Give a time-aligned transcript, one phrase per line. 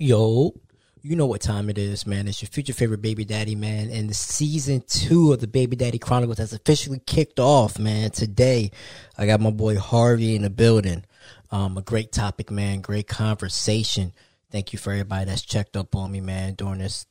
[0.00, 0.54] Yo,
[1.02, 2.28] you know what time it is, man.
[2.28, 3.90] It's your future favorite baby daddy, man.
[3.90, 8.12] And the season two of the Baby Daddy Chronicles has officially kicked off, man.
[8.12, 8.70] Today,
[9.16, 11.04] I got my boy Harvey in the building.
[11.50, 12.80] Um, a great topic, man.
[12.80, 14.12] Great conversation.
[14.52, 17.04] Thank you for everybody that's checked up on me, man, during this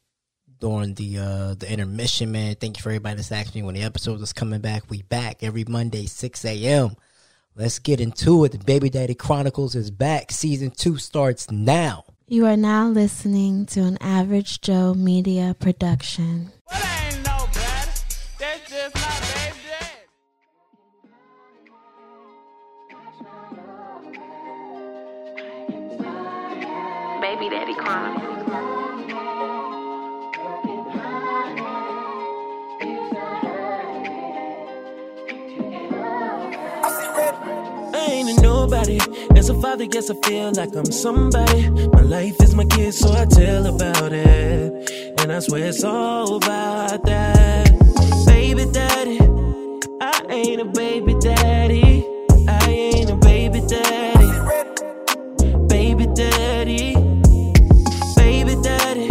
[0.58, 2.56] during the uh the intermission, man.
[2.56, 4.90] Thank you for everybody that's asking me when the episode is coming back.
[4.90, 6.96] We back every Monday, 6 a.m.
[7.54, 8.54] Let's get into it.
[8.54, 10.32] The Baby Daddy Chronicles is back.
[10.32, 12.06] Season two starts now.
[12.30, 16.52] You are now listening to an Average Joe Media production.
[16.70, 17.92] Well, I ain't no better.
[18.38, 19.96] That's just my baby dad.
[27.22, 28.37] Baby Daddy Chronicles.
[38.58, 39.00] Nobody.
[39.36, 41.70] As a father, guess I feel like I'm somebody.
[41.98, 44.68] My life is my kid, so I tell about it.
[45.20, 47.66] And I swear it's all about that.
[48.26, 49.20] Baby daddy,
[50.02, 52.06] I ain't a baby daddy.
[52.48, 54.32] I ain't a baby daddy.
[55.76, 56.94] Baby daddy,
[58.16, 59.10] baby daddy.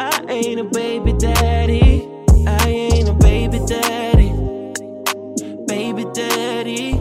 [0.00, 2.08] I ain't a baby daddy.
[2.46, 4.28] I ain't a baby daddy.
[5.66, 6.95] Baby daddy.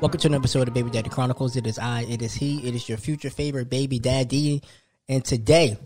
[0.00, 1.56] Welcome to an episode of Baby Daddy Chronicles.
[1.56, 4.62] It is I, it is he, it is your future favorite baby daddy.
[5.08, 5.76] And today,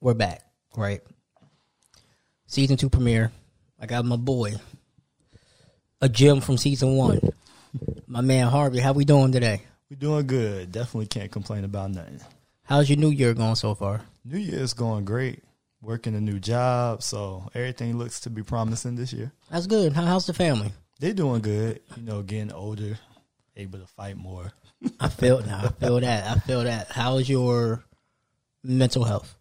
[0.00, 0.44] we're back,
[0.76, 1.00] right?
[2.46, 3.32] Season two premiere.
[3.80, 4.54] I got my boy,
[6.00, 7.32] a gem from season one.
[8.06, 9.62] My man Harvey, how we doing today?
[9.90, 10.70] We're doing good.
[10.70, 12.20] Definitely can't complain about nothing.
[12.62, 14.02] How's your new year going so far?
[14.24, 15.42] New Year's going great.
[15.82, 19.32] Working a new job, so everything looks to be promising this year.
[19.50, 19.92] That's good.
[19.92, 20.72] How, how's the family?
[20.98, 21.80] They're doing good.
[21.96, 22.98] You know, getting older,
[23.56, 24.52] able to fight more.
[25.00, 25.64] I feel now.
[25.64, 26.30] I feel that.
[26.30, 26.88] I feel that.
[26.90, 27.84] How's your
[28.64, 29.36] mental health?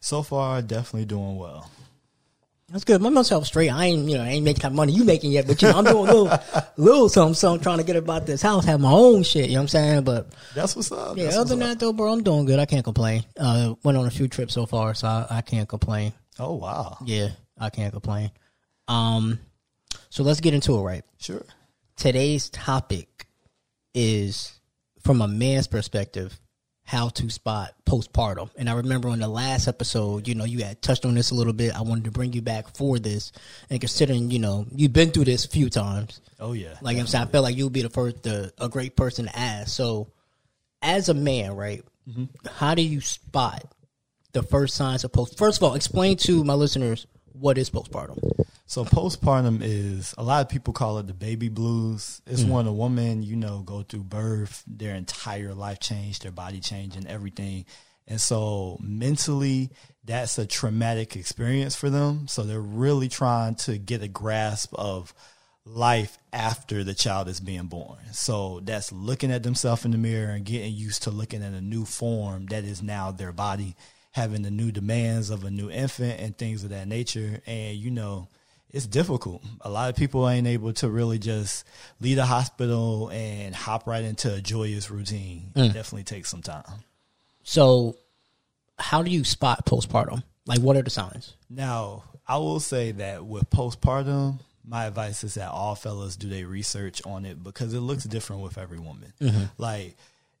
[0.00, 1.70] So far, definitely doing well.
[2.68, 3.00] That's good.
[3.00, 3.70] My mental health straight.
[3.70, 5.68] I ain't, you know, I ain't making kind of money you making yet, but you
[5.68, 6.38] know, I'm doing a little,
[6.76, 9.48] little something, something trying to get about this house, have my own shit.
[9.48, 10.02] You know what I'm saying?
[10.04, 11.16] But That's what's up.
[11.16, 12.58] yeah, That's other than that though, bro, I'm doing good.
[12.58, 13.24] I can't complain.
[13.38, 16.12] Uh, went on a few trips so far, so I, I can't complain.
[16.40, 16.98] Oh wow.
[17.04, 18.32] Yeah, I can't complain.
[18.88, 19.38] Um,
[20.16, 20.80] so let's get into it.
[20.80, 21.04] Right.
[21.18, 21.44] Sure.
[21.94, 23.26] Today's topic
[23.92, 24.58] is
[25.02, 26.40] from a man's perspective
[26.84, 28.48] how to spot postpartum.
[28.56, 31.34] And I remember on the last episode, you know, you had touched on this a
[31.34, 31.76] little bit.
[31.76, 33.30] I wanted to bring you back for this.
[33.68, 36.78] And considering, you know, you've been through this a few times, Oh yeah.
[36.80, 39.38] like I'm saying, I felt like you'd be the first, the, a great person to
[39.38, 39.68] ask.
[39.68, 40.08] So,
[40.80, 42.24] as a man, right, mm-hmm.
[42.54, 43.70] how do you spot
[44.32, 45.36] the first signs of post?
[45.36, 47.06] First of all, explain to my listeners
[47.38, 48.18] what is postpartum.
[48.66, 52.20] So postpartum is a lot of people call it the baby blues.
[52.26, 52.50] It's mm.
[52.50, 56.96] when a woman, you know, go through birth, their entire life change, their body change
[56.96, 57.64] and everything.
[58.08, 59.70] And so mentally
[60.04, 62.28] that's a traumatic experience for them.
[62.28, 65.12] So they're really trying to get a grasp of
[65.64, 67.98] life after the child is being born.
[68.12, 71.60] So that's looking at themselves in the mirror and getting used to looking at a
[71.60, 73.74] new form that is now their body,
[74.16, 77.42] having the new demands of a new infant and things of that nature.
[77.46, 78.28] And you know,
[78.70, 79.44] it's difficult.
[79.60, 81.66] A lot of people ain't able to really just
[82.00, 85.52] leave the hospital and hop right into a joyous routine.
[85.54, 85.72] It mm.
[85.74, 86.64] definitely takes some time.
[87.42, 87.98] So,
[88.78, 90.22] how do you spot postpartum?
[90.46, 91.34] Like, what are the signs?
[91.50, 96.46] Now, I will say that with postpartum, my advice is that all fellas do their
[96.46, 99.12] research on it because it looks different with every woman.
[99.20, 99.44] Mm-hmm.
[99.58, 99.96] Like,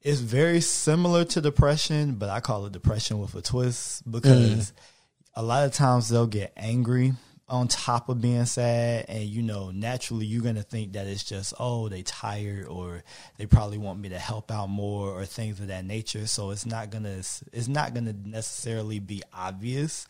[0.06, 4.72] it's very similar to depression, but I call it depression with a twist because
[5.34, 7.14] a lot of times they'll get angry
[7.48, 11.22] on top of being sad and you know naturally you're going to think that it's
[11.22, 13.04] just oh they tired or
[13.36, 16.28] they probably want me to help out more or things of that nature.
[16.28, 17.18] So it's not going to
[17.52, 20.06] it's not going to necessarily be obvious.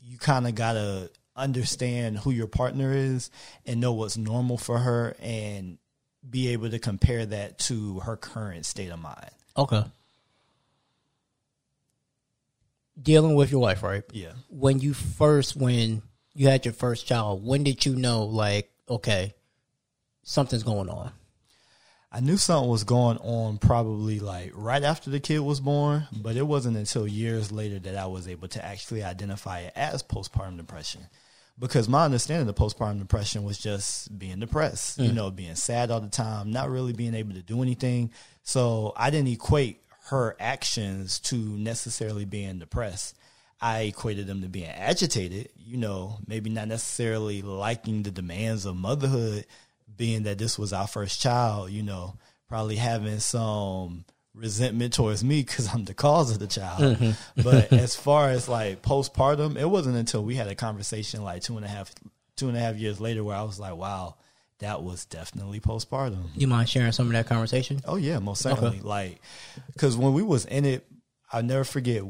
[0.00, 3.30] You kind of got to understand who your partner is
[3.66, 5.78] and know what's normal for her and
[6.28, 9.84] be able to compare that to her current state of mind Okay.
[13.00, 14.04] Dealing with your wife, right?
[14.12, 16.02] yeah When you first, when
[16.34, 19.34] you had your first child, when did you know, like, okay,
[20.22, 21.12] something's going on?
[22.10, 26.36] I knew something was going on probably like right after the kid was born, but
[26.36, 30.56] it wasn't until years later that I was able to actually identify it as postpartum
[30.56, 31.08] depression.
[31.58, 35.14] Because my understanding of postpartum depression was just being depressed, you mm.
[35.14, 38.10] know, being sad all the time, not really being able to do anything.
[38.42, 43.16] So I didn't equate her actions to necessarily being depressed.
[43.60, 48.76] I equated them to being agitated, you know, maybe not necessarily liking the demands of
[48.76, 49.46] motherhood,
[49.96, 52.18] being that this was our first child, you know,
[52.48, 54.04] probably having some
[54.34, 56.98] resentment towards me because I'm the cause of the child.
[56.98, 57.42] Mm-hmm.
[57.42, 61.56] But as far as like postpartum, it wasn't until we had a conversation like two
[61.56, 61.94] and a half
[62.36, 64.16] two and a half years later where I was like, wow,
[64.58, 66.24] that was definitely postpartum.
[66.34, 67.80] You mind sharing some of that conversation?
[67.84, 68.80] Oh yeah, most certainly.
[68.80, 69.20] Like,
[69.72, 70.86] because when we was in it,
[71.32, 72.02] I'll never forget.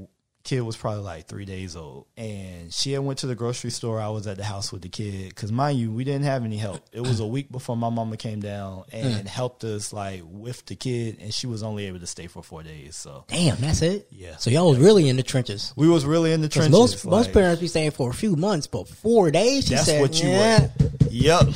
[0.45, 3.99] Kid was probably like three days old, and she had went to the grocery store.
[3.99, 6.59] I was at the house with the kid, because mind you, we didn't have any
[6.59, 6.83] help.
[6.93, 9.27] It was a week before my mama came down and mm.
[9.27, 12.63] helped us like with the kid, and she was only able to stay for four
[12.63, 12.95] days.
[12.95, 14.07] So Damn, that's it.
[14.11, 14.37] Yeah.
[14.37, 15.73] So y'all was really in the trenches.
[15.77, 16.73] we was really in the trenches.
[16.73, 19.65] most most parents be staying for a few months, but four days.
[19.65, 20.61] She That's said, what you yeah.
[20.61, 20.91] were.
[21.11, 21.47] Yep.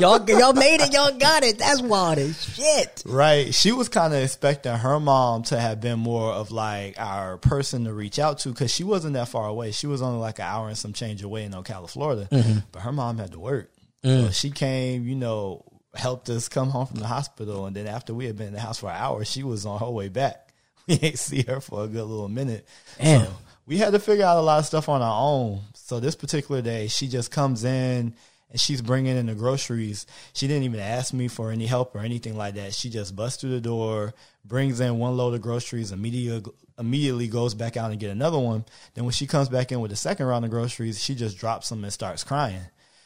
[0.00, 0.94] y'all y'all made it.
[0.94, 1.58] Y'all got it.
[1.58, 3.02] That's wild as shit.
[3.04, 3.52] Right.
[3.52, 7.81] She was kind of expecting her mom to have been more of like our person
[7.84, 9.72] to reach out to because she wasn't that far away.
[9.72, 12.28] She was only like an hour and some change away in Ocala, Florida.
[12.30, 12.58] Mm-hmm.
[12.70, 13.70] But her mom had to work.
[14.04, 14.26] Mm.
[14.26, 15.64] So she came, you know,
[15.94, 17.66] helped us come home from the hospital.
[17.66, 19.80] And then after we had been in the house for an hour, she was on
[19.80, 20.48] her way back.
[20.88, 22.66] We ain't see her for a good little minute.
[23.00, 23.26] Damn.
[23.26, 23.32] So
[23.66, 25.60] we had to figure out a lot of stuff on our own.
[25.74, 28.14] So this particular day, she just comes in
[28.50, 30.06] and she's bringing in the groceries.
[30.32, 32.74] She didn't even ask me for any help or anything like that.
[32.74, 34.12] She just busts through the door,
[34.44, 36.52] brings in one load of groceries, immediately
[36.82, 38.64] immediately goes back out and get another one.
[38.94, 41.68] Then when she comes back in with the second round of groceries, she just drops
[41.70, 42.60] them and starts crying.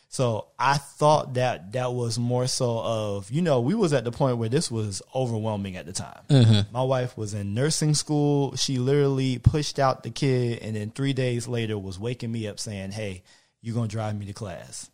[0.08, 4.12] So I thought that that was more so of, you know, we was at the
[4.12, 6.22] point where this was overwhelming at the time.
[6.30, 6.72] Mm-hmm.
[6.72, 8.56] My wife was in nursing school.
[8.56, 12.58] She literally pushed out the kid and then three days later was waking me up
[12.58, 13.24] saying, Hey,
[13.60, 14.90] you're going to drive me to class.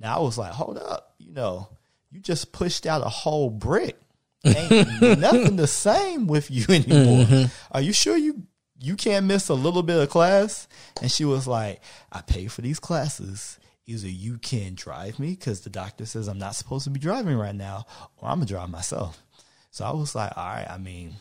[0.00, 1.68] Now I was like, hold up, you know,
[2.10, 3.96] you just pushed out a whole brick.
[4.46, 7.24] Ain't nothing the same with you anymore.
[7.24, 7.44] Mm-hmm.
[7.72, 8.42] Are you sure you
[8.78, 10.68] you can't miss a little bit of class?
[11.00, 11.80] And she was like,
[12.12, 13.58] I pay for these classes.
[13.86, 17.36] Either you can drive me because the doctor says I'm not supposed to be driving
[17.36, 19.22] right now, or I'm gonna drive myself.
[19.70, 21.14] So I was like, all right, I mean,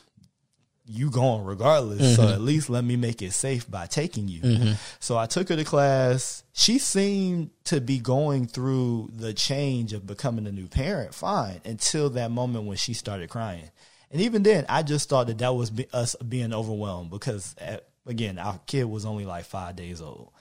[0.88, 2.16] you going regardless.
[2.16, 4.76] So at least let me make it safe by taking you.
[5.00, 6.44] So I took her to class.
[6.54, 12.10] She seemed to be going through the change of becoming a new parent fine until
[12.12, 13.70] that moment when she started crying.
[14.12, 17.78] And even then, I just thought that that was be- us being overwhelmed because, uh,
[18.06, 20.32] again, our kid was only like five days old.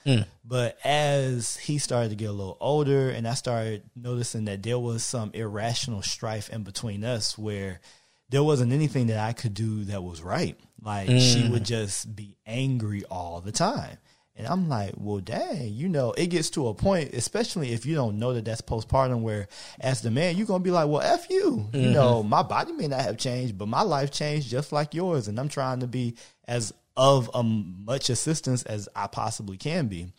[0.45, 4.77] But as he started to get a little older, and I started noticing that there
[4.79, 7.81] was some irrational strife in between us where
[8.29, 10.57] there wasn't anything that I could do that was right.
[10.81, 13.97] Like she would just be angry all the time.
[14.37, 17.95] And I'm like, well, dang, you know, it gets to a point, especially if you
[17.95, 19.47] don't know that that's postpartum, where
[19.79, 21.69] as the man, you're going to be like, well, F you.
[21.71, 25.29] You know, my body may not have changed, but my life changed just like yours.
[25.29, 26.15] And I'm trying to be
[26.47, 30.11] as of um, much assistance as I possibly can be.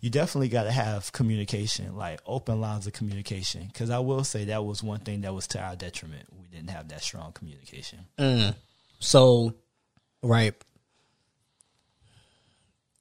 [0.00, 3.66] You definitely got to have communication, like open lines of communication.
[3.66, 6.28] Because I will say that was one thing that was to our detriment.
[6.56, 8.06] Didn't have that strong communication.
[8.18, 8.54] Mm.
[8.98, 9.52] So,
[10.22, 10.54] right.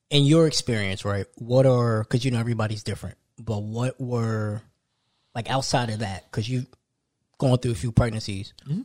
[0.09, 1.25] In your experience, right?
[1.35, 4.61] What are because you know everybody's different, but what were
[5.33, 6.29] like outside of that?
[6.29, 6.67] Because you've
[7.37, 8.53] gone through a few pregnancies.
[8.67, 8.81] Mm-hmm.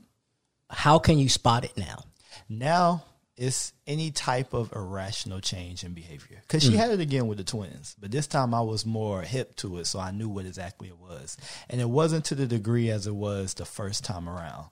[0.71, 2.05] How can you spot it now?
[2.49, 3.03] Now
[3.41, 6.43] it's any type of irrational change in behavior.
[6.43, 6.77] Because she hmm.
[6.77, 9.87] had it again with the twins, but this time I was more hip to it,
[9.87, 11.39] so I knew what exactly it was.
[11.71, 14.67] And it wasn't to the degree as it was the first time around.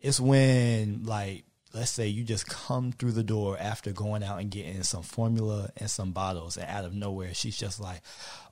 [0.00, 4.52] It's when, like, let's say you just come through the door after going out and
[4.52, 8.02] getting some formula and some bottles, and out of nowhere, she's just like,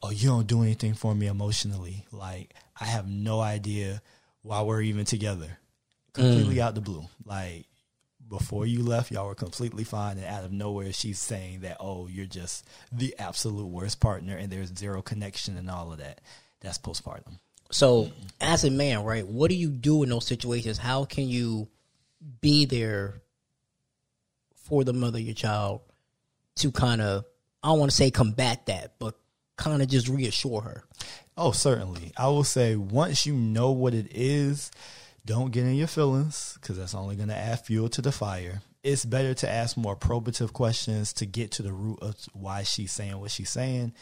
[0.02, 2.06] Oh, you don't do anything for me emotionally.
[2.10, 4.02] Like, I have no idea
[4.42, 5.58] why we're even together.
[6.16, 6.22] Hmm.
[6.22, 7.04] Completely out the blue.
[7.24, 7.66] Like,
[8.30, 12.06] before you left, y'all were completely fine, and out of nowhere, she's saying that, "Oh,
[12.06, 16.22] you're just the absolute worst partner, and there's zero connection and all of that."
[16.60, 17.38] That's postpartum.
[17.70, 18.10] So,
[18.40, 19.26] as a man, right?
[19.26, 20.78] What do you do in those situations?
[20.78, 21.68] How can you
[22.40, 23.20] be there
[24.54, 25.80] for the mother of your child
[26.56, 27.24] to kind of
[27.62, 29.16] I don't want to say combat that, but
[29.60, 30.84] kind of just reassure her.
[31.36, 32.12] Oh, certainly.
[32.16, 34.70] I will say once you know what it is,
[35.24, 38.62] don't get in your feelings because that's only going to add fuel to the fire.
[38.82, 42.92] It's better to ask more probative questions to get to the root of why she's
[42.92, 43.92] saying what she's saying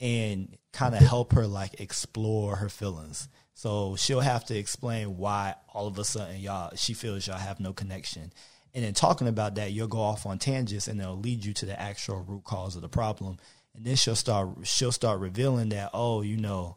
[0.00, 3.28] and kind of help her like explore her feelings.
[3.54, 7.58] So she'll have to explain why all of a sudden y'all she feels y'all have
[7.58, 8.32] no connection.
[8.74, 11.66] And in talking about that, you'll go off on tangents and they'll lead you to
[11.66, 13.38] the actual root cause of the problem.
[13.74, 16.76] And then she'll start she'll start revealing that, oh, you know,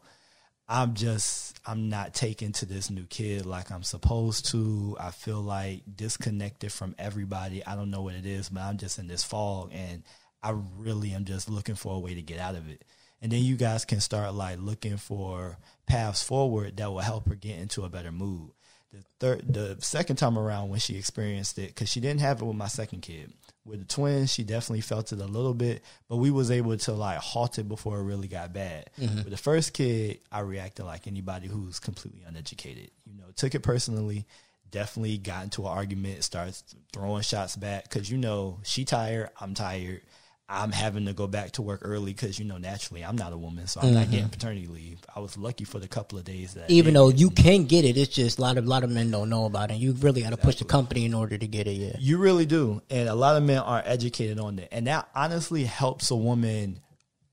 [0.72, 4.96] I'm just I'm not taken to this new kid like I'm supposed to.
[4.98, 7.64] I feel like disconnected from everybody.
[7.66, 10.02] I don't know what it is, but I'm just in this fog and
[10.42, 12.86] I really am just looking for a way to get out of it.
[13.20, 17.34] And then you guys can start like looking for paths forward that will help her
[17.34, 18.52] get into a better mood.
[18.92, 22.46] The third, the second time around when she experienced it, because she didn't have it
[22.46, 23.30] with my second kid.
[23.64, 26.92] With the twins, she definitely felt it a little bit, but we was able to
[26.92, 28.90] like halt it before it really got bad.
[28.98, 29.18] Mm-hmm.
[29.18, 32.90] With the first kid, I reacted like anybody who's completely uneducated.
[33.06, 34.26] You know, took it personally.
[34.70, 39.54] Definitely got into an argument, starts throwing shots back because you know she tired, I'm
[39.54, 40.02] tired.
[40.52, 43.36] I'm having to go back to work early because you know naturally I'm not a
[43.36, 44.30] woman, so I'm not getting mm-hmm.
[44.30, 45.00] paternity leave.
[45.14, 47.96] I was lucky for the couple of days that Even though you can get it,
[47.96, 49.76] it's just a lot of a lot of men don't know about it.
[49.76, 51.72] You really got to push the company in order to get it.
[51.72, 51.96] Yeah.
[51.98, 52.82] You really do.
[52.90, 54.72] And a lot of men aren't educated on that.
[54.74, 56.80] And that honestly helps a woman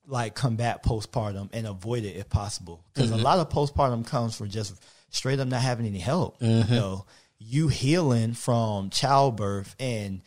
[0.07, 2.83] like combat postpartum and avoid it if possible.
[2.93, 3.23] Because a mm-hmm.
[3.23, 4.73] lot of postpartum comes from just
[5.09, 6.41] straight up not having any help.
[6.41, 6.73] You mm-hmm.
[6.73, 7.05] know,
[7.37, 10.21] you healing from childbirth and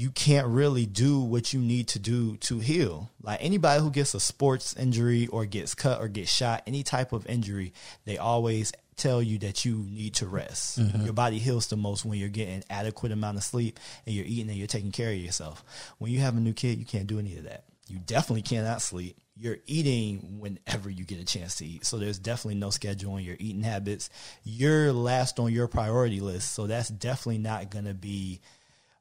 [0.00, 3.10] you can't really do what you need to do to heal.
[3.22, 7.12] Like anybody who gets a sports injury or gets cut or gets shot, any type
[7.12, 7.74] of injury,
[8.06, 10.80] they always tell you that you need to rest.
[10.80, 11.04] Mm-hmm.
[11.04, 14.48] Your body heals the most when you're getting adequate amount of sleep and you're eating
[14.48, 15.62] and you're taking care of yourself.
[15.98, 17.64] When you have a new kid, you can't do any of that.
[17.86, 19.18] You definitely cannot sleep.
[19.36, 21.84] You're eating whenever you get a chance to eat.
[21.84, 24.08] So there's definitely no schedule on your eating habits.
[24.44, 26.52] You're last on your priority list.
[26.52, 28.40] So that's definitely not going to be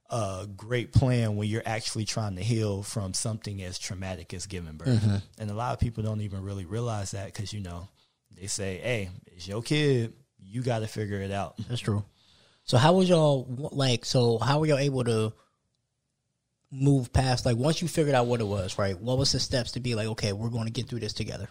[0.09, 4.73] a great plan when you're actually trying to heal from something as traumatic as giving
[4.73, 4.87] birth.
[4.87, 5.17] Mm-hmm.
[5.37, 7.87] And a lot of people don't even really realize that because, you know,
[8.35, 10.13] they say, hey, it's your kid.
[10.41, 11.55] You got to figure it out.
[11.67, 12.03] That's true.
[12.63, 14.05] So how was y'all like?
[14.05, 15.33] So how were y'all able to
[16.71, 17.45] move past?
[17.45, 18.99] Like once you figured out what it was, right?
[18.99, 20.07] What was the steps to be like?
[20.07, 21.49] Okay, we're going to get through this together.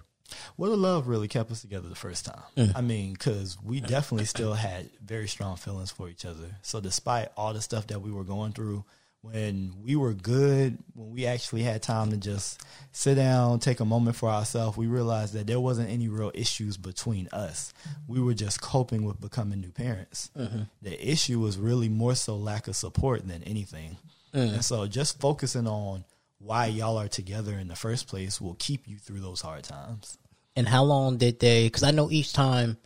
[0.56, 2.42] Well, the love really kept us together the first time.
[2.74, 6.56] I mean, because we definitely still had very strong feelings for each other.
[6.62, 8.84] So, despite all the stuff that we were going through,
[9.20, 12.60] when we were good, when we actually had time to just
[12.92, 16.76] sit down, take a moment for ourselves, we realized that there wasn't any real issues
[16.76, 17.72] between us.
[18.06, 20.30] We were just coping with becoming new parents.
[20.36, 20.62] Mm-hmm.
[20.82, 23.96] The issue was really more so lack of support than anything.
[24.32, 24.54] Mm.
[24.54, 26.04] And so, just focusing on
[26.38, 30.18] why y'all are together in the first place will keep you through those hard times.
[30.56, 31.66] And how long did they?
[31.66, 32.78] Because I know each time,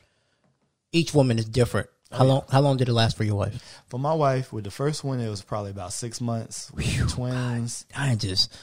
[0.93, 1.89] each woman is different.
[2.11, 2.43] Oh, How long?
[2.51, 3.83] How long did it last for your wife?
[3.89, 6.71] For my wife, with the first one, it was probably about six months.
[6.77, 8.55] The twins, I just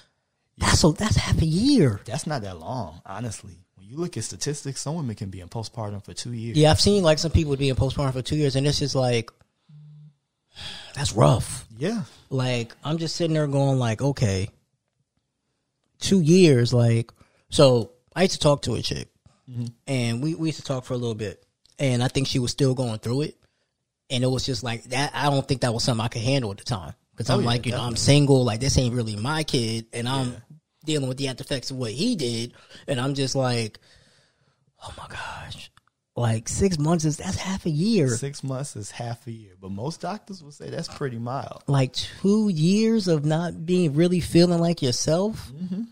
[0.57, 2.01] that's so that's half a year.
[2.05, 3.57] that's not that long, honestly.
[3.77, 6.57] When you look at statistics, some women can be in postpartum for two years.
[6.57, 8.93] Yeah, I've seen like some people be in postpartum for two years, and it's just
[8.93, 9.31] like
[10.93, 11.65] that's rough.
[11.77, 12.03] Yeah.
[12.29, 14.49] Like I'm just sitting there going like, okay,
[15.99, 16.73] two years.
[16.73, 17.11] Like
[17.49, 19.09] so, I used to talk to a chick,
[19.87, 21.43] and we we used to talk for a little bit,
[21.77, 23.37] and I think she was still going through it,
[24.09, 25.11] and it was just like that.
[25.13, 27.41] I don't think that was something I could handle at the time because I'm oh,
[27.41, 28.43] yeah, like, you know, I'm single.
[28.43, 30.37] Like this ain't really my kid, and I'm
[30.85, 32.53] dealing with the after effects of what he did,
[32.87, 33.79] and I'm just like,
[34.83, 35.71] oh my gosh.
[36.19, 38.09] Like six months is that's half a year.
[38.09, 41.63] Six months is half a year, but most doctors will say that's pretty mild.
[41.65, 45.49] like two years of not being really feeling like yourself.
[45.55, 45.83] Mm-hmm.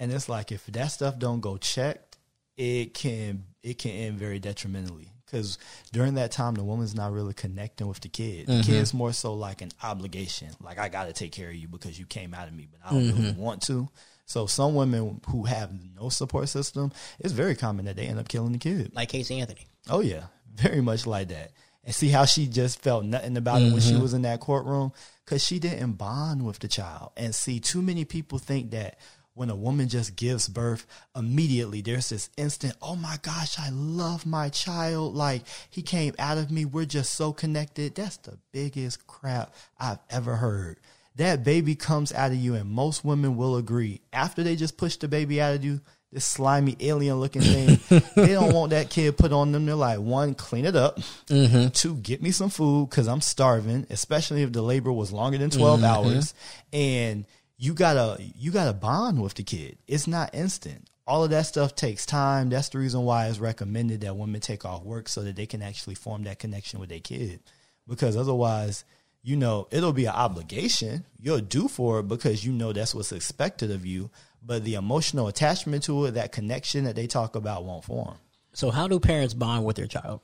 [0.00, 2.18] And it's like if that stuff don't go checked,
[2.56, 5.12] it can it can end very detrimentally.
[5.24, 5.58] Because
[5.92, 8.48] during that time, the woman's not really connecting with the kid.
[8.48, 8.72] The mm-hmm.
[8.72, 10.48] kid's more so like an obligation.
[10.60, 12.80] Like I got to take care of you because you came out of me, but
[12.84, 13.40] I don't really mm-hmm.
[13.40, 13.88] want to.
[14.28, 18.28] So some women who have no support system, it's very common that they end up
[18.28, 18.92] killing the kid.
[18.94, 19.66] Like Casey Anthony.
[19.88, 21.52] Oh yeah, very much like that.
[21.82, 24.02] And see how she just felt nothing about it when she mm-hmm.
[24.02, 24.92] was in that courtroom
[25.24, 27.12] because she didn't bond with the child.
[27.16, 28.98] And see, too many people think that
[29.32, 30.84] when a woman just gives birth,
[31.16, 35.14] immediately there's this instant, oh my gosh, I love my child.
[35.14, 36.66] Like he came out of me.
[36.66, 37.94] We're just so connected.
[37.94, 40.80] That's the biggest crap I've ever heard.
[41.18, 44.00] That baby comes out of you, and most women will agree.
[44.12, 45.80] After they just push the baby out of you,
[46.12, 47.80] this slimy alien looking thing,
[48.14, 49.66] they don't want that kid put on them.
[49.66, 51.00] They're like, one, clean it up.
[51.26, 51.70] Mm-hmm.
[51.70, 55.50] Two, get me some food because I'm starving, especially if the labor was longer than
[55.50, 55.86] 12 mm-hmm.
[55.86, 56.34] hours.
[56.72, 59.76] And you gotta you gotta bond with the kid.
[59.88, 60.88] It's not instant.
[61.04, 62.48] All of that stuff takes time.
[62.48, 65.62] That's the reason why it's recommended that women take off work so that they can
[65.62, 67.40] actually form that connection with their kid.
[67.88, 68.84] Because otherwise,
[69.22, 71.04] you know, it'll be an obligation.
[71.20, 74.10] You'll do for it because you know that's what's expected of you.
[74.42, 78.16] But the emotional attachment to it, that connection that they talk about won't form.
[78.52, 80.20] So how do parents bond with their child?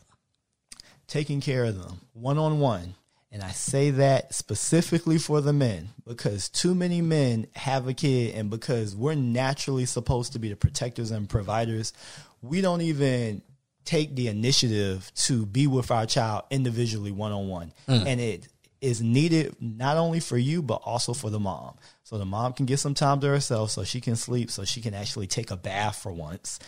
[1.06, 2.94] taking care of them one on one.
[3.30, 8.36] And I say that specifically for the men because too many men have a kid,
[8.36, 11.92] and because we're naturally supposed to be the protectors and providers,
[12.42, 13.42] we don't even
[13.84, 17.72] take the initiative to be with our child individually one on one.
[18.06, 18.46] And it
[18.84, 21.74] is needed not only for you but also for the mom.
[22.02, 24.82] So the mom can get some time to herself so she can sleep so she
[24.82, 26.58] can actually take a bath for once.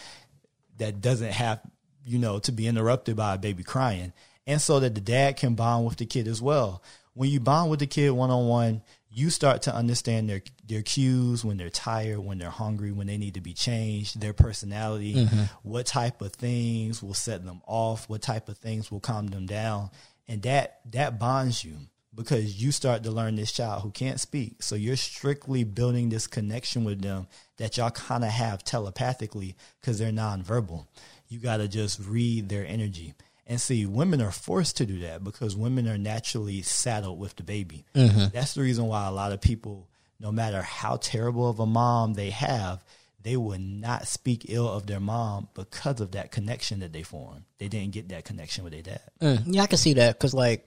[0.78, 1.60] That doesn't have
[2.04, 4.14] you know to be interrupted by a baby crying.
[4.46, 6.82] And so that the dad can bond with the kid as well.
[7.14, 10.82] When you bond with the kid one on one, you start to understand their their
[10.82, 15.14] cues when they're tired, when they're hungry, when they need to be changed, their personality,
[15.14, 15.42] mm-hmm.
[15.62, 19.44] what type of things will set them off, what type of things will calm them
[19.44, 19.90] down,
[20.26, 21.76] and that that bonds you
[22.16, 24.62] because you start to learn this child who can't speak.
[24.62, 27.26] So you're strictly building this connection with them
[27.58, 30.86] that y'all kind of have telepathically because they're nonverbal.
[31.28, 33.14] You got to just read their energy.
[33.46, 37.44] And see, women are forced to do that because women are naturally saddled with the
[37.44, 37.84] baby.
[38.32, 39.86] That's the reason why a lot of people,
[40.18, 42.82] no matter how terrible of a mom they have,
[43.22, 47.42] they will not speak ill of their mom because of that connection that they formed.
[47.58, 49.00] They didn't get that connection with their dad.
[49.20, 50.66] Mm, yeah, I can see that because like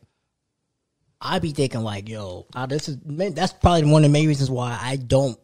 [1.21, 4.27] I be thinking like, yo, uh, this is man, that's probably one of the main
[4.27, 5.39] reasons why I don't.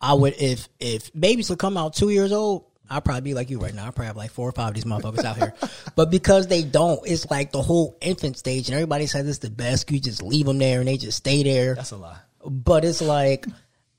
[0.00, 3.50] I would if if babies would come out two years old, I'd probably be like
[3.50, 3.86] you right now.
[3.86, 5.54] I probably have like four or five of these motherfuckers out here,
[5.94, 9.50] but because they don't, it's like the whole infant stage, and everybody says it's the
[9.50, 9.90] best.
[9.90, 11.74] You just leave them there and they just stay there.
[11.74, 12.18] That's a lie.
[12.44, 13.46] but it's like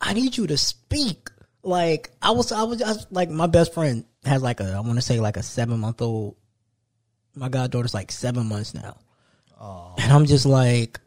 [0.02, 1.30] I need you to speak.
[1.62, 4.80] Like I was, I was, I was like my best friend has like a, I
[4.80, 6.36] want to say like a seven month old.
[7.36, 8.98] My goddaughter's like seven months now,
[9.60, 11.00] and I'm just like,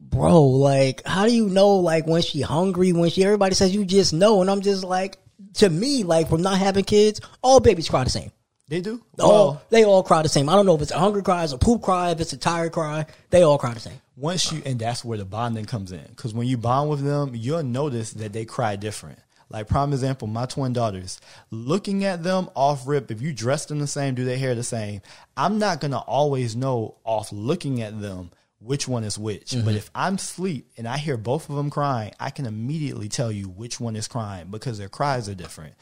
[0.00, 2.92] bro, like how do you know like when she hungry?
[2.92, 5.18] When she everybody says you just know, and I'm just like,
[5.54, 8.30] to me, like from not having kids, all babies cry the same.
[8.68, 9.02] They do.
[9.20, 10.48] All Well, they all cry the same.
[10.48, 12.38] I don't know if it's a hungry cry, it's a poop cry, if it's a
[12.38, 13.06] tired cry.
[13.30, 14.00] They all cry the same.
[14.16, 17.32] once you and that's where the bonding comes in because when you bond with them
[17.34, 19.18] you'll notice that they cry different
[19.50, 21.20] like prime example my twin daughters
[21.50, 24.62] looking at them off rip if you dress them the same do their hair the
[24.62, 25.00] same
[25.36, 29.70] i'm not gonna always know off looking at them which one is which but mm-hmm.
[29.70, 33.48] if i'm asleep and i hear both of them crying i can immediately tell you
[33.48, 35.74] which one is crying because their cries are different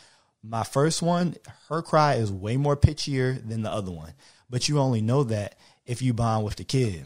[0.43, 1.37] my first one,
[1.69, 4.13] her cry is way more pitchier than the other one.
[4.51, 5.55] But you only know that
[5.87, 7.05] if you bond with the kid.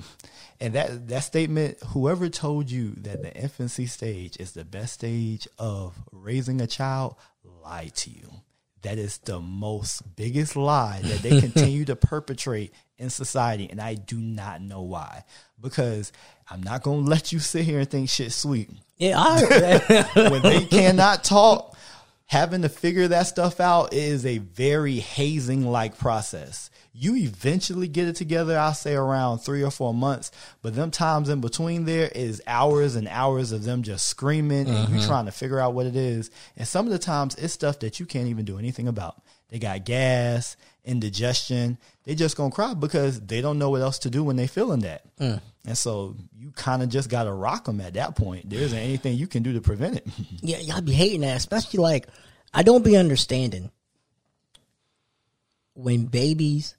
[0.60, 5.46] And that that statement, whoever told you that the infancy stage is the best stage
[5.58, 7.16] of raising a child,
[7.62, 8.30] lied to you.
[8.82, 13.94] That is the most biggest lie that they continue to perpetrate in society, and I
[13.94, 15.24] do not know why.
[15.60, 16.12] Because
[16.48, 20.64] I'm not gonna let you sit here and think shit sweet Yeah, I when they
[20.64, 21.76] cannot talk,
[22.26, 26.70] having to figure that stuff out is a very hazing like process.
[26.98, 30.32] You eventually get it together, I'll say around three or four months,
[30.62, 34.88] but them times in between there is hours and hours of them just screaming and
[34.88, 35.06] you mm-hmm.
[35.06, 36.30] trying to figure out what it is.
[36.56, 39.20] And some of the times it's stuff that you can't even do anything about.
[39.50, 40.56] They got gas,
[40.86, 41.76] indigestion.
[42.04, 44.80] They just gonna cry because they don't know what else to do when they feeling
[44.80, 45.02] that.
[45.18, 45.40] Mm.
[45.66, 48.48] And so you kind of just gotta rock them at that point.
[48.48, 50.06] There isn't anything you can do to prevent it.
[50.40, 52.06] Yeah, y'all be hating that, especially like
[52.54, 53.70] I don't be understanding
[55.74, 56.74] when babies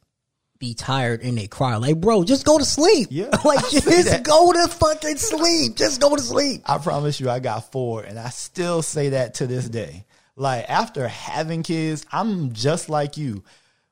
[0.59, 1.75] be tired and they cry.
[1.75, 3.07] Like, bro, just go to sleep.
[3.11, 5.75] Yeah, like just go to fucking sleep.
[5.75, 6.63] Just go to sleep.
[6.65, 10.05] I promise you, I got four, and I still say that to this day.
[10.35, 13.43] Like after having kids, I'm just like you.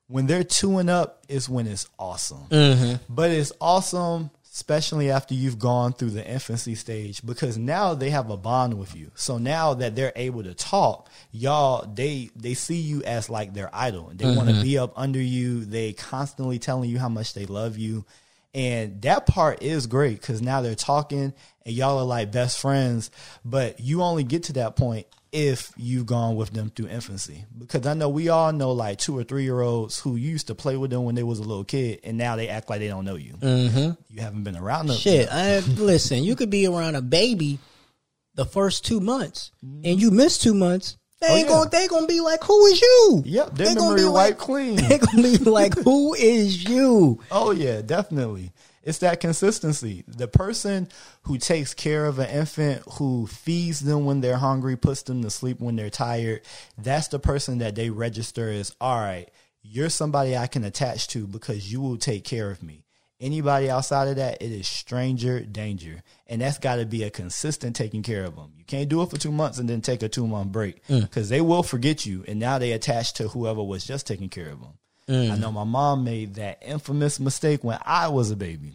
[0.08, 2.46] When they're two and up, is when it's awesome.
[2.50, 3.14] Mm-hmm.
[3.14, 8.30] But it's awesome, especially after you've gone through the infancy stage, because now they have
[8.30, 9.12] a bond with you.
[9.14, 13.70] So now that they're able to talk, y'all they they see you as like their
[13.74, 14.14] idol.
[14.16, 14.64] They want to mm-hmm.
[14.64, 15.66] be up under you.
[15.66, 18.06] They constantly telling you how much they love you.
[18.54, 21.34] And that part is great because now they're talking
[21.66, 23.12] and y'all are like best friends.
[23.44, 27.44] But you only get to that point if you've gone with them through infancy.
[27.58, 30.56] Because I know we all know like two or three year olds who used to
[30.56, 32.88] play with them when they was a little kid and now they act like they
[32.88, 33.34] don't know you.
[33.34, 33.92] Mm-hmm.
[34.10, 34.96] You haven't been around them.
[34.98, 37.60] Shit, I, listen, you could be around a baby
[38.36, 40.98] the first two months, and you miss two months.
[41.22, 41.54] They Oh, ain't yeah.
[41.56, 41.70] gonna.
[41.70, 44.76] They gonna be like, "Who is you?" Yep, They gonna be like- clean.
[44.76, 48.52] They gonna be like, "Who is you?" Oh yeah, definitely.
[48.86, 50.04] It's that consistency.
[50.08, 50.88] The person
[51.24, 55.32] who takes care of an infant, who feeds them when they're hungry, puts them to
[55.32, 56.42] sleep when they're tired,
[56.78, 59.30] that's the person that they register as, all right,
[59.64, 62.86] you're somebody I can attach to because you will take care of me.
[63.20, 66.04] Anybody outside of that, it is stranger danger.
[66.28, 68.54] And that's got to be a consistent taking care of them.
[68.58, 71.02] You can't do it for two months and then take a two month break mm.
[71.02, 72.24] because they will forget you.
[72.28, 74.78] And now they attach to whoever was just taking care of them.
[75.08, 75.32] Mm.
[75.32, 78.74] I know my mom made that infamous mistake when I was a baby.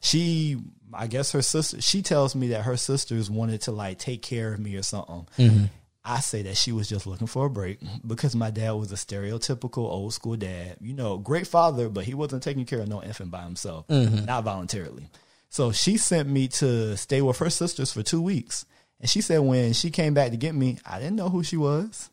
[0.00, 0.58] She,
[0.92, 4.52] I guess her sister, she tells me that her sisters wanted to like take care
[4.52, 5.26] of me or something.
[5.38, 5.64] Mm-hmm.
[6.04, 8.96] I say that she was just looking for a break because my dad was a
[8.96, 10.76] stereotypical old school dad.
[10.80, 14.24] You know, great father, but he wasn't taking care of no infant by himself, mm-hmm.
[14.24, 15.08] not voluntarily.
[15.48, 18.66] So she sent me to stay with her sisters for two weeks.
[19.00, 21.56] And she said when she came back to get me, I didn't know who she
[21.56, 22.10] was.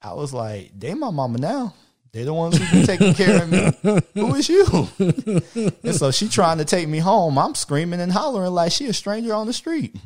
[0.00, 1.74] I was like, they my mama now.
[2.12, 4.02] They the ones who been taking care of me.
[4.14, 4.88] Who is you?
[5.82, 7.38] and so she trying to take me home.
[7.38, 9.96] I'm screaming and hollering like she a stranger on the street.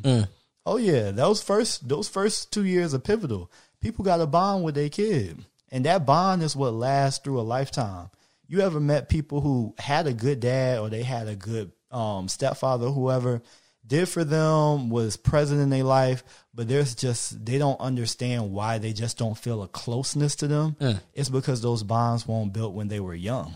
[0.65, 3.51] Oh yeah, those first those first two years are pivotal.
[3.81, 7.41] People got a bond with their kid, and that bond is what lasts through a
[7.41, 8.09] lifetime.
[8.47, 12.29] You ever met people who had a good dad or they had a good um,
[12.29, 13.41] stepfather, whoever
[13.87, 16.23] did for them was present in their life,
[16.53, 20.75] but there's just they don't understand why they just don't feel a closeness to them.
[21.13, 23.55] It's because those bonds weren't built when they were young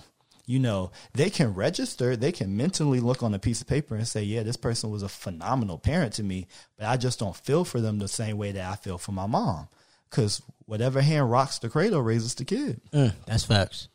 [0.52, 4.06] you know, they can register, they can mentally look on a piece of paper and
[4.06, 6.46] say, yeah, this person was a phenomenal parent to me,
[6.78, 9.28] but I just don't feel for them the same way that I feel for my
[9.28, 9.70] mom.
[10.10, 12.82] Because whatever hand rocks the cradle raises the kid.
[12.92, 13.88] Mm, that's facts.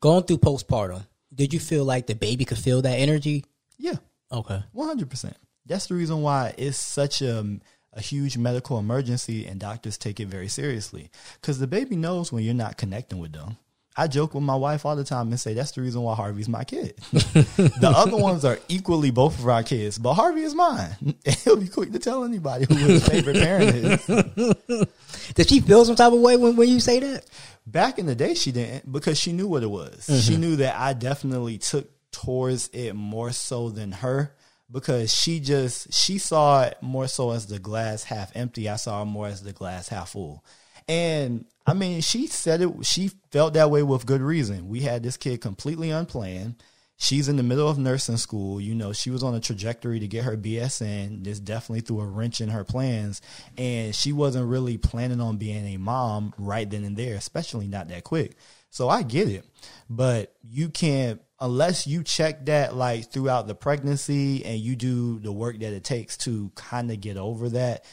[0.00, 3.44] Going through postpartum, did you feel like the baby could feel that energy?
[3.76, 3.96] Yeah,
[4.32, 4.62] Okay.
[4.74, 5.34] 100%.
[5.66, 7.58] That's the reason why it's such a,
[7.92, 11.10] a huge medical emergency and doctors take it very seriously.
[11.40, 13.58] Because the baby knows when you're not connecting with them.
[13.98, 16.48] I joke with my wife all the time and say that's the reason why Harvey's
[16.48, 16.96] my kid.
[17.10, 20.90] the other ones are equally both of our kids, but Harvey is mine.
[21.42, 24.06] He'll be quick to tell anybody who his favorite parent is.
[25.34, 27.26] Did she feel some type of way when, when you say that?
[27.66, 30.04] Back in the day, she didn't because she knew what it was.
[30.06, 30.40] She mm-hmm.
[30.40, 34.34] knew that I definitely took towards it more so than her
[34.70, 38.68] because she just she saw it more so as the glass half empty.
[38.68, 40.44] I saw it more as the glass half full.
[40.86, 42.70] And I mean, she said it.
[42.82, 44.68] She felt that way with good reason.
[44.68, 46.62] We had this kid completely unplanned.
[47.00, 48.60] She's in the middle of nursing school.
[48.60, 51.22] You know, she was on a trajectory to get her BSN.
[51.22, 53.22] This definitely threw a wrench in her plans.
[53.56, 57.88] And she wasn't really planning on being a mom right then and there, especially not
[57.88, 58.34] that quick.
[58.70, 59.44] So I get it.
[59.88, 65.32] But you can't, unless you check that like throughout the pregnancy and you do the
[65.32, 67.84] work that it takes to kind of get over that,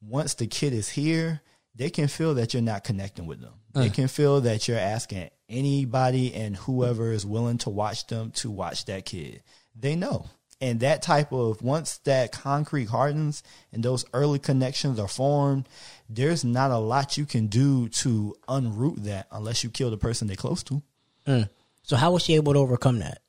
[0.00, 1.40] once the kid is here,
[1.74, 3.54] they can feel that you're not connecting with them.
[3.72, 3.94] They mm.
[3.94, 8.84] can feel that you're asking anybody and whoever is willing to watch them to watch
[8.86, 9.42] that kid.
[9.74, 10.26] They know.
[10.60, 15.68] And that type of once that concrete hardens and those early connections are formed,
[16.08, 20.28] there's not a lot you can do to unroot that unless you kill the person
[20.28, 20.82] they're close to.
[21.26, 21.48] Mm.
[21.84, 23.20] So how was she able to overcome that?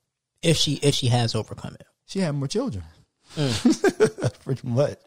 [0.41, 1.85] If she if she has overcome it.
[2.05, 2.83] She had more children.
[3.35, 4.39] Mm.
[4.43, 4.97] Pretty much.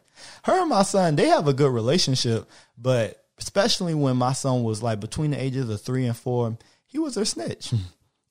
[0.43, 4.83] Her and my son, they have a good relationship, but especially when my son was
[4.83, 7.69] like between the ages of three and four, he was her snitch.
[7.69, 7.77] Hmm.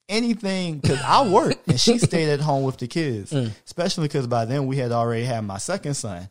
[0.08, 3.50] Anything, because I worked and she stayed at home with the kids, mm.
[3.66, 6.28] especially because by then we had already had my second son.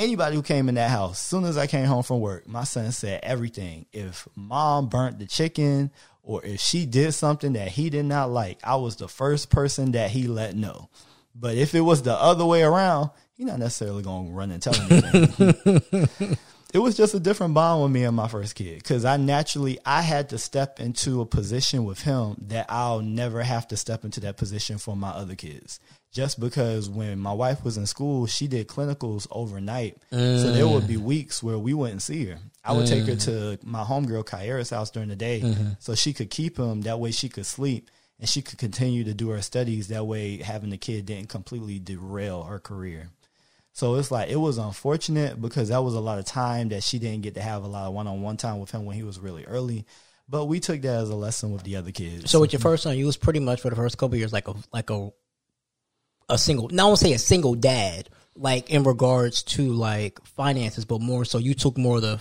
[0.00, 2.90] Anybody who came in that house, soon as I came home from work, my son
[2.90, 3.84] said everything.
[3.92, 5.90] If mom burnt the chicken
[6.22, 9.92] or if she did something that he did not like, I was the first person
[9.92, 10.88] that he let know.
[11.34, 14.62] But if it was the other way around, he's not necessarily going to run and
[14.62, 16.38] tell anything.
[16.72, 19.78] it was just a different bond with me and my first kid because I naturally
[19.84, 24.04] I had to step into a position with him that I'll never have to step
[24.04, 25.80] into that position for my other kids.
[26.12, 30.88] Just because when my wife was in school, she did clinicals overnight, so there would
[30.88, 31.02] be mm.
[31.02, 32.38] weeks where we wouldn't see her.
[32.64, 35.70] I would take her to my homegirl Kyra's house during the day, mm-hmm.
[35.78, 36.80] so she could keep him.
[36.80, 39.86] That way, she could sleep and she could continue to do her studies.
[39.86, 43.10] That way, having the kid didn't completely derail her career.
[43.80, 46.98] So it's like it was unfortunate because that was a lot of time that she
[46.98, 49.02] didn't get to have a lot of one on one time with him when he
[49.02, 49.86] was really early.
[50.28, 52.30] But we took that as a lesson with the other kids.
[52.30, 54.48] So with your first son, you was pretty much for the first couple years like
[54.48, 55.10] a like a
[56.28, 56.68] a single.
[56.68, 61.24] Not I won't say a single dad, like in regards to like finances, but more
[61.24, 62.20] so you took more of the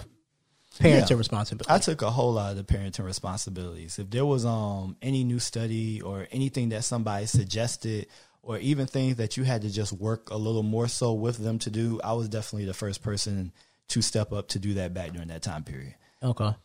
[0.80, 1.18] parenting Yeah.
[1.18, 1.74] responsibility.
[1.74, 4.00] I took a whole lot of the parenting responsibilities.
[4.00, 8.08] If there was um any new study or anything that somebody suggested
[8.42, 11.60] or even things that you had to just work a little more so with them
[11.60, 13.52] to do, I was definitely the first person
[13.90, 15.96] to step up to do that back during that time period.
[16.24, 16.56] Okay.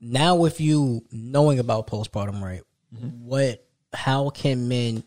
[0.00, 2.62] Now with you knowing about postpartum, right?
[2.94, 3.26] Mm-hmm.
[3.26, 3.64] What?
[3.92, 5.04] How can men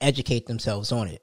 [0.00, 1.22] educate themselves on it?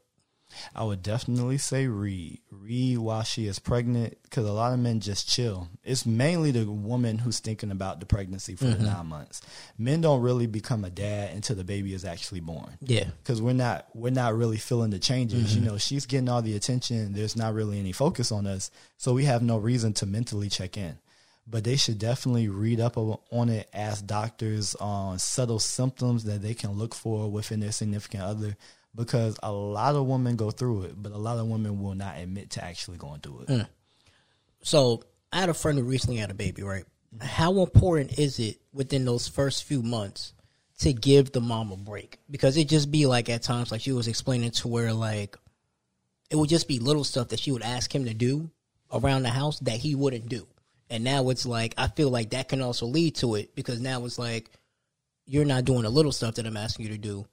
[0.75, 2.39] I would definitely say read.
[2.51, 5.69] Read while she is pregnant because a lot of men just chill.
[5.83, 8.85] It's mainly the woman who's thinking about the pregnancy for the mm-hmm.
[8.85, 9.41] nine months.
[9.77, 12.77] Men don't really become a dad until the baby is actually born.
[12.81, 13.05] Yeah.
[13.23, 15.55] because we're not we're not really feeling the changes.
[15.55, 15.71] You mm-hmm.
[15.71, 17.13] know, she's getting all the attention.
[17.13, 20.77] There's not really any focus on us, so we have no reason to mentally check
[20.77, 20.97] in.
[21.47, 26.53] But they should definitely read up on it, ask doctors on subtle symptoms that they
[26.53, 28.55] can look for within their significant other.
[28.95, 32.17] Because a lot of women go through it, but a lot of women will not
[32.17, 33.47] admit to actually going through it.
[33.47, 33.67] Mm.
[34.63, 36.85] So I had a friend who recently had a baby, right?
[37.21, 40.33] How important is it within those first few months
[40.79, 43.91] to give the mom a break because it just be like at times like she
[43.91, 45.37] was explaining to where like
[46.29, 48.49] it would just be little stuff that she would ask him to do
[48.91, 50.47] around the house that he wouldn't do.
[50.89, 54.05] And now it's like I feel like that can also lead to it because now
[54.05, 54.51] it's like
[55.25, 57.25] you're not doing the little stuff that I'm asking you to do.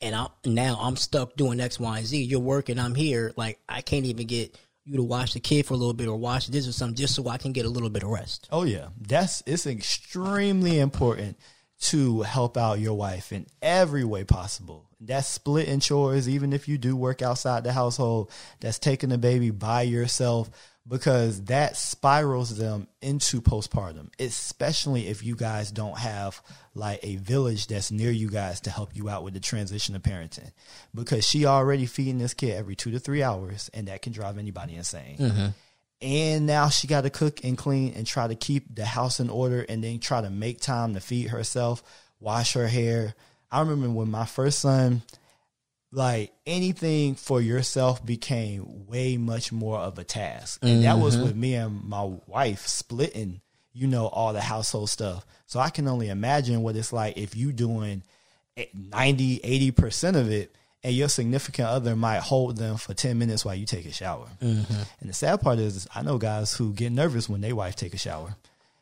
[0.00, 2.22] And I'm now I'm stuck doing X, Y, and Z.
[2.22, 3.32] You're working, I'm here.
[3.36, 6.16] Like I can't even get you to watch the kid for a little bit or
[6.16, 8.48] watch this or something just so I can get a little bit of rest.
[8.50, 11.36] Oh yeah, that's it's extremely important
[11.80, 14.86] to help out your wife in every way possible.
[15.00, 18.32] That's splitting chores, even if you do work outside the household.
[18.60, 20.50] That's taking the baby by yourself
[20.88, 26.40] because that spirals them into postpartum, especially if you guys don't have
[26.74, 30.02] like a village that's near you guys to help you out with the transition of
[30.02, 30.50] parenting.
[30.94, 34.38] Because she already feeding this kid every two to three hours, and that can drive
[34.38, 35.18] anybody insane.
[35.18, 35.46] Mm-hmm.
[36.00, 39.28] And now she got to cook and clean and try to keep the house in
[39.28, 41.82] order and then try to make time to feed herself,
[42.20, 43.14] wash her hair.
[43.50, 45.02] I remember when my first son,
[45.90, 50.60] like anything for yourself became way much more of a task.
[50.62, 51.24] And that was mm-hmm.
[51.24, 53.40] with me and my wife splitting,
[53.72, 55.24] you know, all the household stuff.
[55.46, 58.02] So I can only imagine what it's like if you doing
[58.56, 59.40] eh, 90,
[59.72, 63.66] 80% of it and your significant other might hold them for 10 minutes while you
[63.66, 64.28] take a shower.
[64.42, 64.82] Mm-hmm.
[65.00, 67.76] And the sad part is, is I know guys who get nervous when their wife
[67.76, 68.36] take a shower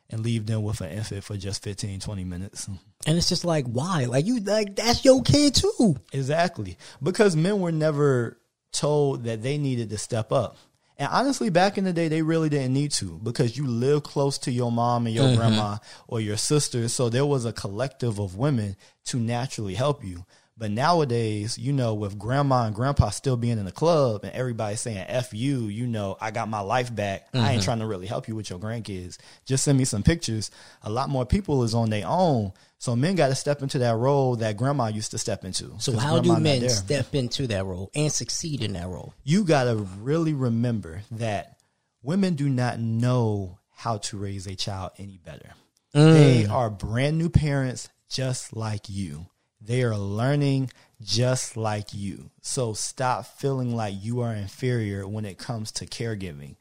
[0.09, 2.67] and leave them with an infant for just 15, 20 minutes.
[3.05, 4.05] And it's just like, why?
[4.05, 5.97] Like you like that's your kid too.
[6.11, 6.77] Exactly.
[7.01, 8.39] Because men were never
[8.71, 10.57] told that they needed to step up.
[10.99, 14.39] And honestly, back in the day, they really didn't need to because you live close
[14.39, 15.37] to your mom and your mm-hmm.
[15.37, 16.87] grandma or your sister.
[16.89, 20.25] So there was a collective of women to naturally help you.
[20.59, 24.75] But nowadays, you know, with grandma and grandpa still being in the club and everybody
[24.75, 27.27] saying F you, you know, I got my life back.
[27.33, 27.61] I ain't mm-hmm.
[27.61, 29.17] trying to really help you with your grandkids.
[29.45, 30.49] Just send me some pictures.
[30.81, 32.53] A lot more people is on their own.
[32.79, 35.75] So men got to step into that role that grandma used to step into.
[35.79, 39.13] So how do men step into that role and succeed in that role?
[39.23, 41.57] you got to really remember that
[42.01, 45.51] women do not know how to raise a child any better.
[45.93, 46.51] They mm.
[46.51, 49.27] are brand new parents just like you.
[49.59, 52.31] They are learning just like you.
[52.41, 56.55] So stop feeling like you are inferior when it comes to caregiving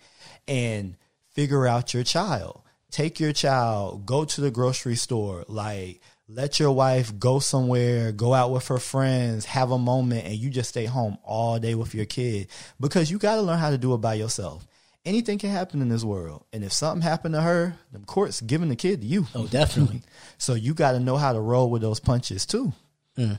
[0.46, 0.96] and
[1.30, 2.62] figure out your child.
[2.90, 8.34] Take your child, go to the grocery store, like let your wife go somewhere, go
[8.34, 11.94] out with her friends, have a moment, and you just stay home all day with
[11.94, 12.48] your kid
[12.80, 14.66] because you got to learn how to do it by yourself.
[15.04, 18.70] Anything can happen in this world, and if something happened to her, the court's giving
[18.70, 19.26] the kid to you.
[19.34, 20.02] Oh, definitely.
[20.38, 22.72] So you got to know how to roll with those punches too.
[23.16, 23.38] Mm.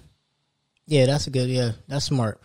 [0.87, 1.49] Yeah, that's a good.
[1.49, 2.41] Yeah, that's smart.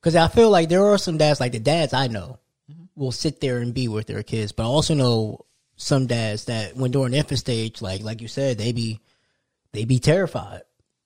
[0.00, 2.38] Because I feel like there are some dads, like the dads I know,
[2.70, 2.84] mm-hmm.
[2.94, 4.52] will sit there and be with their kids.
[4.52, 5.46] But I also know
[5.76, 9.00] some dads that when during infant stage, like like you said, they be
[9.72, 10.62] they be terrified.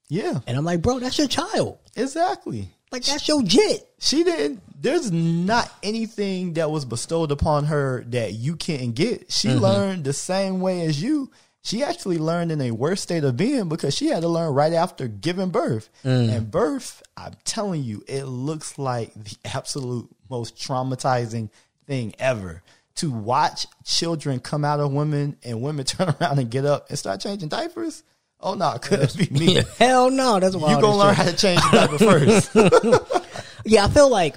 [0.08, 1.78] Yeah, And I'm like, bro, that's your child.
[1.94, 2.68] exactly.
[2.90, 3.88] Like that's your jit.
[4.00, 4.60] She didn't.
[4.82, 9.30] There's not anything that was bestowed upon her that you can't get.
[9.30, 9.60] She mm-hmm.
[9.60, 11.30] learned the same way as you.
[11.62, 14.73] She actually learned in a worse state of being because she had to learn right
[14.73, 15.90] after giving birth.
[16.05, 16.37] Mm.
[16.37, 21.51] And birth, I'm telling you, it looks like the absolute most traumatizing
[21.87, 22.62] thing ever.
[22.96, 26.99] To watch children come out of women and women turn around and get up and
[26.99, 28.03] start changing diapers.
[28.42, 29.62] Oh no, it couldn't be me.
[29.79, 33.31] Hell no, that's why You gonna learn how to change the diaper first.
[33.64, 34.37] Yeah, I feel like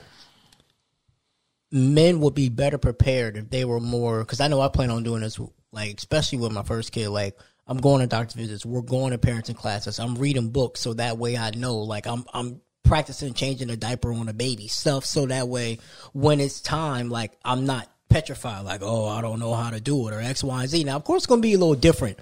[1.71, 4.19] men would be better prepared if they were more.
[4.19, 5.39] Because I know I plan on doing this,
[5.73, 7.09] like especially with my first kid.
[7.09, 10.93] Like I'm going to doctor visits, we're going to parenting classes, I'm reading books, so
[10.93, 11.77] that way I know.
[11.79, 15.79] Like I'm I'm practicing changing a diaper on a baby stuff, so that way
[16.13, 18.65] when it's time, like I'm not petrified.
[18.65, 20.83] Like oh, I don't know how to do it or X, Y, and Z.
[20.83, 22.19] Now of course it's gonna be a little different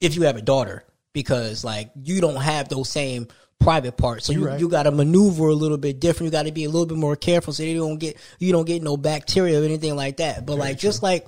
[0.00, 4.34] if you have a daughter because like you don't have those same private parts so
[4.34, 4.60] you, right.
[4.60, 6.98] you got to maneuver a little bit different you got to be a little bit
[6.98, 10.44] more careful so you don't get you don't get no bacteria or anything like that
[10.44, 11.26] but like just like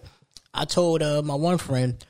[0.54, 2.04] i told uh, my one friend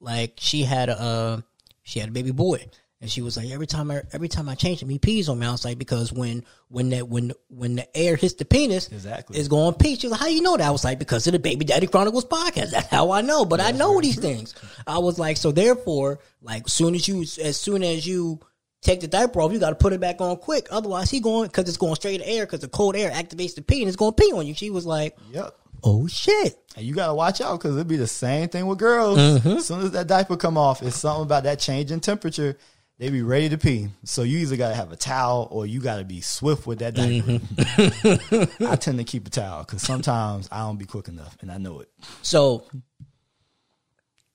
[0.00, 1.40] like she had a uh,
[1.82, 2.66] she had a baby boy.
[3.00, 5.38] And she was like every time I every time I change him he pees on
[5.38, 5.46] me.
[5.46, 9.38] I was like because when when that when when the air hits the penis Exactly.
[9.38, 9.96] it's going pee.
[9.96, 10.66] She was like how you know that?
[10.66, 12.70] I was like because of the Baby Daddy Chronicles podcast.
[12.70, 13.44] That's how I know.
[13.44, 14.54] But I know these things.
[14.86, 18.40] I was like so therefore like soon as you as soon as you
[18.80, 20.68] take the diaper off you got to put it back on quick.
[20.70, 23.60] Otherwise he going because it's going straight to air because the cold air activates the
[23.60, 24.54] pee and it's going to pee on you.
[24.54, 25.58] She was like yep.
[25.84, 29.18] Oh shit And you gotta watch out because it'd be the same thing with girls.
[29.18, 32.56] As soon as that diaper come off, it's something about that change in temperature.
[32.98, 33.88] They be ready to pee.
[34.04, 37.32] So you either gotta have a towel or you gotta be swift with that diaper.
[37.32, 38.66] Mm-hmm.
[38.66, 41.58] I tend to keep a towel because sometimes I don't be quick enough, and I
[41.58, 41.88] know it.
[42.22, 42.64] So,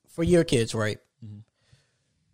[0.09, 0.99] for your kids, right?
[1.25, 1.39] Mm-hmm.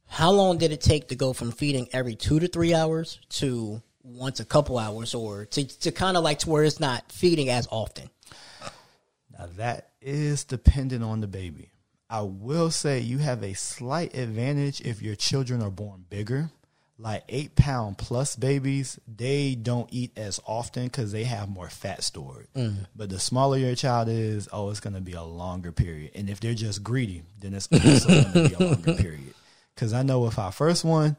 [0.08, 3.82] How long did it take to go from feeding every two to three hours to
[4.04, 7.49] once a couple hours, or to to kind of like to where it's not feeding
[7.49, 8.10] as often?
[9.37, 11.71] Now that is dependent on the baby.
[12.09, 16.51] I will say you have a slight advantage if your children are born bigger.
[16.97, 22.03] Like eight pound plus babies, they don't eat as often because they have more fat
[22.03, 22.47] stored.
[22.55, 22.87] Mm.
[22.95, 26.11] But the smaller your child is, oh, it's going to be a longer period.
[26.15, 29.33] And if they're just greedy, then it's also going to be a longer period.
[29.73, 31.17] Because I know with our first one,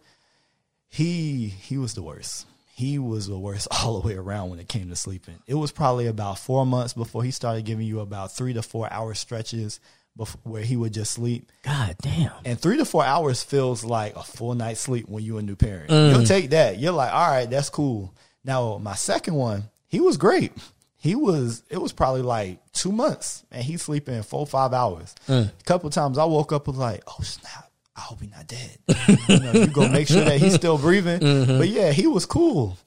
[0.89, 2.47] he he was the worst.
[2.77, 5.39] He was the worst all the way around when it came to sleeping.
[5.47, 8.87] It was probably about four months before he started giving you about three to four
[8.93, 9.81] hour stretches
[10.15, 11.51] before, where he would just sleep.
[11.63, 12.33] God damn.
[12.45, 15.57] And three to four hours feels like a full night's sleep when you're a new
[15.57, 15.89] parent.
[15.89, 16.11] Mm.
[16.13, 16.79] You'll take that.
[16.79, 18.15] You're like, all right, that's cool.
[18.45, 20.53] Now, my second one, he was great.
[20.99, 25.15] He was, it was probably like two months and he's sleeping four, five hours.
[25.29, 27.71] A couple times I woke up and was like, oh, snap.
[27.97, 28.79] I hope dead.
[29.29, 31.21] you know, you go make sure that he's still breathing.
[31.47, 32.79] But yeah, he was cool.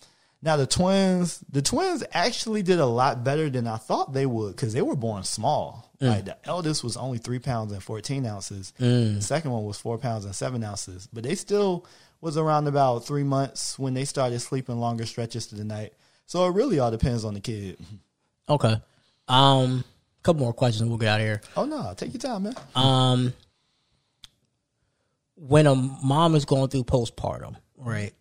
[0.41, 4.55] Now the twins, the twins actually did a lot better than I thought they would
[4.55, 5.91] because they were born small.
[6.01, 8.71] Like the eldest was only three pounds and fourteen ounces.
[9.17, 11.09] The second one was four pounds and seven ounces.
[11.11, 11.85] But they still
[12.21, 15.93] was around about three months when they started sleeping longer stretches to the night.
[16.25, 17.77] So it really all depends on the kid.
[18.47, 18.75] Okay.
[19.27, 19.83] Um,
[20.19, 20.87] a couple more questions.
[20.87, 21.41] We'll get out of here.
[21.57, 22.55] Oh no, take your time, man.
[22.75, 23.33] Um,
[25.39, 28.13] when a mom is going through postpartum, right?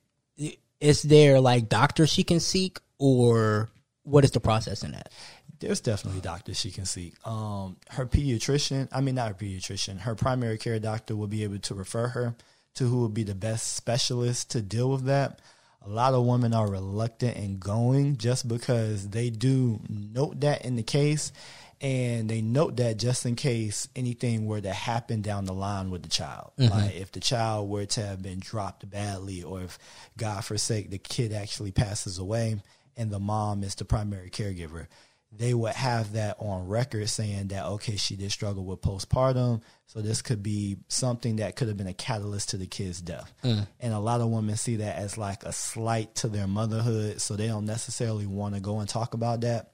[0.81, 3.69] Is there like doctors she can seek, or
[4.05, 5.11] what is the process in that?
[5.59, 7.15] There's definitely doctors she can seek.
[7.27, 11.59] Um, her pediatrician, I mean not her pediatrician, her primary care doctor will be able
[11.59, 12.37] to refer her
[12.75, 15.41] to who would be the best specialist to deal with that.
[15.85, 20.77] A lot of women are reluctant in going just because they do note that in
[20.77, 21.33] the case
[21.81, 26.03] and they note that just in case anything were to happen down the line with
[26.03, 26.53] the child.
[26.59, 26.73] Mm-hmm.
[26.73, 29.79] Like if the child were to have been dropped badly or if
[30.17, 32.61] God forsake the kid actually passes away
[32.97, 34.89] and the mom is the primary caregiver,
[35.31, 40.01] they would have that on record saying that okay, she did struggle with postpartum, so
[40.01, 43.33] this could be something that could have been a catalyst to the kid's death.
[43.45, 43.67] Mm.
[43.81, 47.37] And a lot of women see that as like a slight to their motherhood, so
[47.37, 49.71] they don't necessarily want to go and talk about that.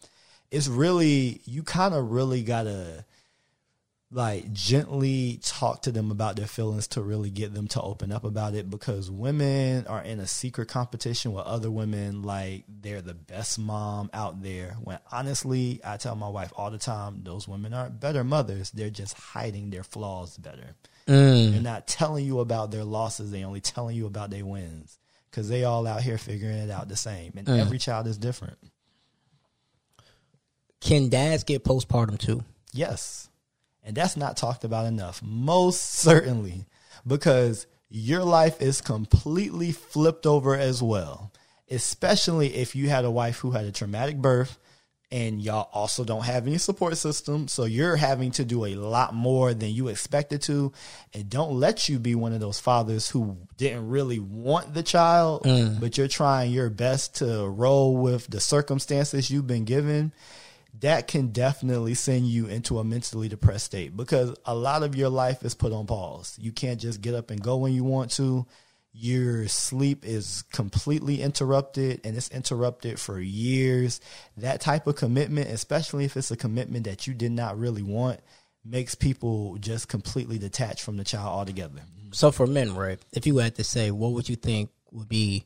[0.50, 3.04] It's really you kind of really gotta
[4.14, 8.22] like gently talk to them about their feelings to really get them to open up
[8.22, 13.14] about it because women are in a secret competition with other women like they're the
[13.14, 14.76] best mom out there.
[14.84, 18.70] When honestly I tell my wife all the time those women aren't better mothers.
[18.70, 20.76] They're just hiding their flaws better.
[21.08, 21.50] Mm.
[21.50, 23.32] They're not telling you about their losses.
[23.32, 24.96] They only telling you about their wins
[25.28, 27.32] because they all out here figuring it out the same.
[27.36, 27.58] And mm.
[27.58, 28.58] every child is different
[30.84, 32.44] Can dads get postpartum too?
[32.74, 33.30] Yes.
[33.82, 35.22] And that's not talked about enough.
[35.22, 36.66] Most certainly.
[37.06, 41.32] Because your life is completely flipped over as well.
[41.70, 44.58] Especially if you had a wife who had a traumatic birth
[45.10, 47.48] and y'all also don't have any support system.
[47.48, 50.72] So you're having to do a lot more than you expected to.
[51.14, 55.44] And don't let you be one of those fathers who didn't really want the child,
[55.44, 55.80] mm.
[55.80, 60.12] but you're trying your best to roll with the circumstances you've been given
[60.80, 65.08] that can definitely send you into a mentally depressed state because a lot of your
[65.08, 66.36] life is put on pause.
[66.40, 68.46] You can't just get up and go when you want to.
[68.92, 74.00] Your sleep is completely interrupted and it's interrupted for years.
[74.36, 78.20] That type of commitment, especially if it's a commitment that you did not really want,
[78.64, 81.82] makes people just completely detached from the child altogether.
[82.12, 82.98] So for men, right?
[83.12, 85.44] If you had to say, what would you think would be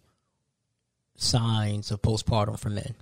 [1.17, 2.95] signs of postpartum for men?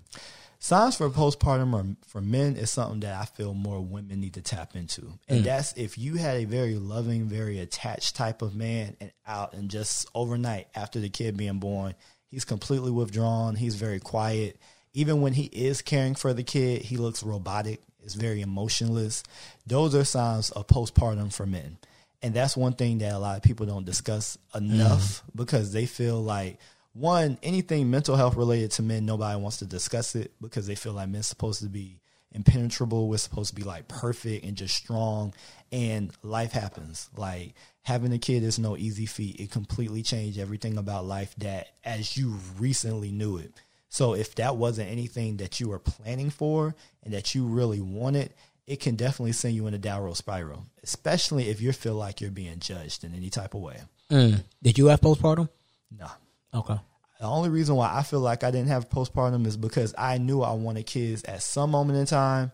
[0.67, 4.43] Signs for postpartum or for men is something that I feel more women need to
[4.43, 5.13] tap into.
[5.29, 5.45] And mm.
[5.45, 9.71] that's if you had a very loving, very attached type of man and out and
[9.71, 11.95] just overnight after the kid being born,
[12.33, 14.59] he's completely withdrawn, he's very quiet.
[14.93, 19.23] Even when he is caring for the kid, he looks robotic, is very emotionless.
[19.69, 21.79] Those are signs of postpartum for men.
[22.23, 25.23] And that's one thing that a lot of people don't discuss enough mm.
[25.37, 26.59] because they feel like
[26.99, 30.93] one, anything mental health related to men, nobody wants to discuss it because they feel
[30.93, 32.01] like men's supposed to be
[32.33, 33.09] impenetrable.
[33.09, 35.35] We're supposed to be like perfect and just strong.
[35.71, 37.11] And life happens.
[37.17, 39.41] Like having a kid is no easy feat.
[39.41, 43.53] It completely changed everything about life that as you recently knew it.
[43.89, 48.33] So if that wasn't anything that you were planning for and that you really wanted,
[48.67, 52.31] it can definitely send you in a downward spiral, especially if you feel like you're
[52.31, 53.81] being judged in any type of way.
[54.11, 54.43] Mm.
[54.63, 55.49] Did you have postpartum?
[55.97, 56.11] Nah.
[56.53, 56.77] Okay.
[57.19, 60.43] The only reason why I feel like I didn't have postpartum is because I knew
[60.43, 62.53] I wanted kids at some moment in time,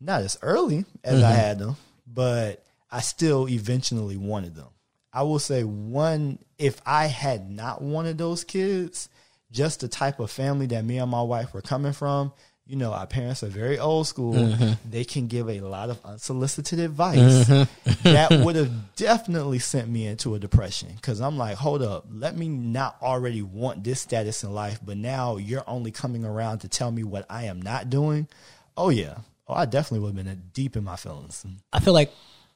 [0.00, 1.40] not as early as I mm-hmm.
[1.40, 4.68] had them, but I still eventually wanted them.
[5.12, 9.08] I will say one, if I had not wanted those kids,
[9.50, 12.32] just the type of family that me and my wife were coming from,
[12.66, 14.34] you know, our parents are very old school.
[14.34, 14.90] Mm-hmm.
[14.90, 17.92] They can give a lot of unsolicited advice mm-hmm.
[18.04, 20.88] that would have definitely sent me into a depression.
[21.02, 24.96] Cause I'm like, hold up, let me not already want this status in life, but
[24.96, 28.28] now you're only coming around to tell me what I am not doing.
[28.76, 29.18] Oh, yeah.
[29.46, 31.44] Oh, I definitely would have been deep in my feelings.
[31.70, 32.12] I feel like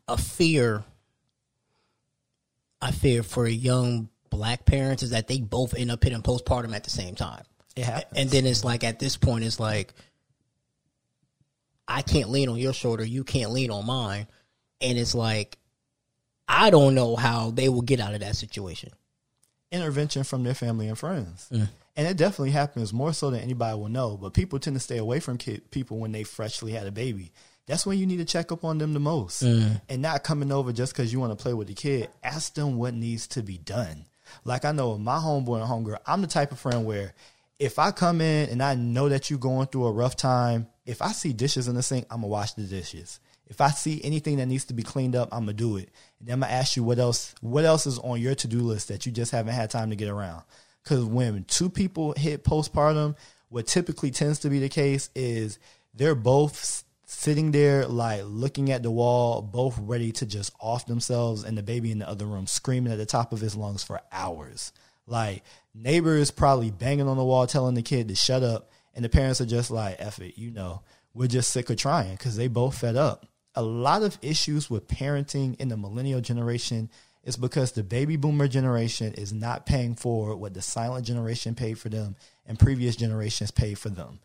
[0.09, 0.85] a fear.
[2.81, 6.75] I fear for a young black parents is that they both end up hitting postpartum
[6.75, 7.43] at the same time.
[7.79, 8.20] It happens.
[8.20, 9.95] And then it's like at this point, it's like
[11.87, 14.26] I can't lean on your shoulder, you can't lean on mine,
[14.81, 15.57] and it's like
[16.49, 18.91] I don't know how they will get out of that situation.
[19.70, 21.49] intervention from their family and friends.
[21.53, 21.68] Mm.
[21.97, 24.16] And it definitely happens more so than anybody will know.
[24.16, 27.33] But people tend to stay away from kid, people when they freshly had a baby.
[27.66, 29.45] That's when you need to check up on them the most.
[29.45, 29.81] Mm.
[29.89, 32.09] And not coming over just because you want to play with the kid.
[32.24, 34.07] Ask them what needs to be done.
[34.45, 37.14] Like I know my homeboy and homegirl, I'm the type of friend where
[37.59, 41.03] if I come in and I know that you're going through a rough time, if
[41.03, 43.21] I see dishes in the sink, I'm gonna wash the dishes.
[43.47, 45.91] If I see anything that needs to be cleaned up, I'm gonna do it.
[46.21, 48.61] And then I'm gonna ask you what else what else is on your to do
[48.61, 50.43] list that you just haven't had time to get around.
[50.85, 53.17] Because when two people hit postpartum,
[53.49, 55.59] what typically tends to be the case is
[55.95, 61.43] they're both sitting there like looking at the wall, both ready to just off themselves,
[61.43, 64.01] and the baby in the other room screaming at the top of his lungs for
[64.13, 64.73] hours.
[65.07, 65.43] Like
[65.83, 69.41] neighbors probably banging on the wall telling the kid to shut up, and the parents
[69.41, 70.83] are just like, "F it," you know.
[71.14, 73.26] We're just sick of trying because they both fed up.
[73.55, 76.91] A lot of issues with parenting in the millennial generation
[77.24, 81.79] is because the baby boomer generation is not paying for what the silent generation paid
[81.79, 82.16] for them
[82.47, 84.20] and previous generations paid for them.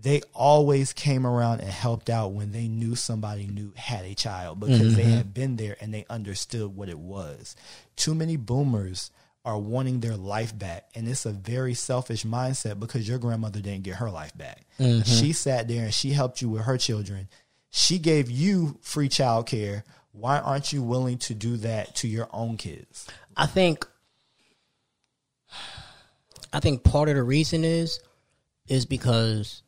[0.00, 4.60] They always came around and helped out when they knew somebody knew had a child
[4.60, 5.16] because they mm-hmm.
[5.16, 7.56] had been there and they understood what it was.
[7.96, 9.10] Too many boomers
[9.48, 13.82] are wanting their life back and it's a very selfish mindset because your grandmother didn't
[13.82, 14.66] get her life back.
[14.78, 15.10] Mm-hmm.
[15.10, 17.28] She sat there and she helped you with her children.
[17.70, 19.84] She gave you free childcare.
[20.12, 23.06] Why aren't you willing to do that to your own kids?
[23.38, 23.86] I think
[26.52, 28.00] I think part of the reason is
[28.66, 29.62] is because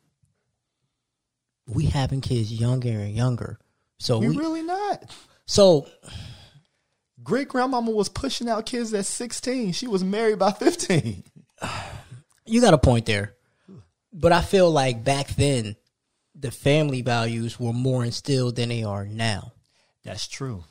[1.67, 3.57] we having kids younger and younger.
[3.97, 5.09] So We we, really not.
[5.47, 5.87] so
[7.23, 9.73] Great grandmama was pushing out kids at 16.
[9.73, 11.23] She was married by 15.
[12.45, 13.33] you got a point there.
[14.13, 15.75] But I feel like back then
[16.35, 19.53] the family values were more instilled than they are now.
[20.03, 20.63] That's true.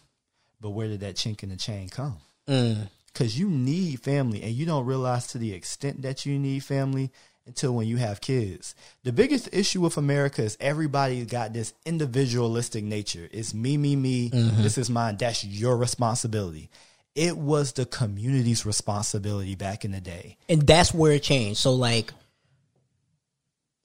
[0.61, 2.18] But where did that chink in the chain come?
[2.48, 2.88] Mm.
[3.12, 7.11] Because you need family, and you don't realize to the extent that you need family
[7.51, 8.74] until when you have kids.
[9.05, 13.28] The biggest issue with America is everybody got this individualistic nature.
[13.30, 14.30] It's me, me, me.
[14.30, 14.62] Mm-hmm.
[14.62, 15.16] This is mine.
[15.16, 16.70] That's your responsibility.
[17.14, 20.36] It was the community's responsibility back in the day.
[20.48, 21.59] And that's where it changed.
[21.59, 22.12] So like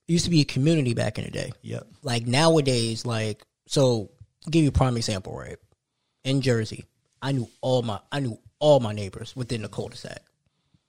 [0.08, 1.52] it used to be a community back in the day.
[1.62, 1.86] Yep.
[2.02, 4.10] like nowadays, like so
[4.48, 5.56] give you a prime example, right?
[6.24, 6.86] In Jersey,
[7.20, 10.22] I knew all my I knew all my neighbors within the cul-de-sac.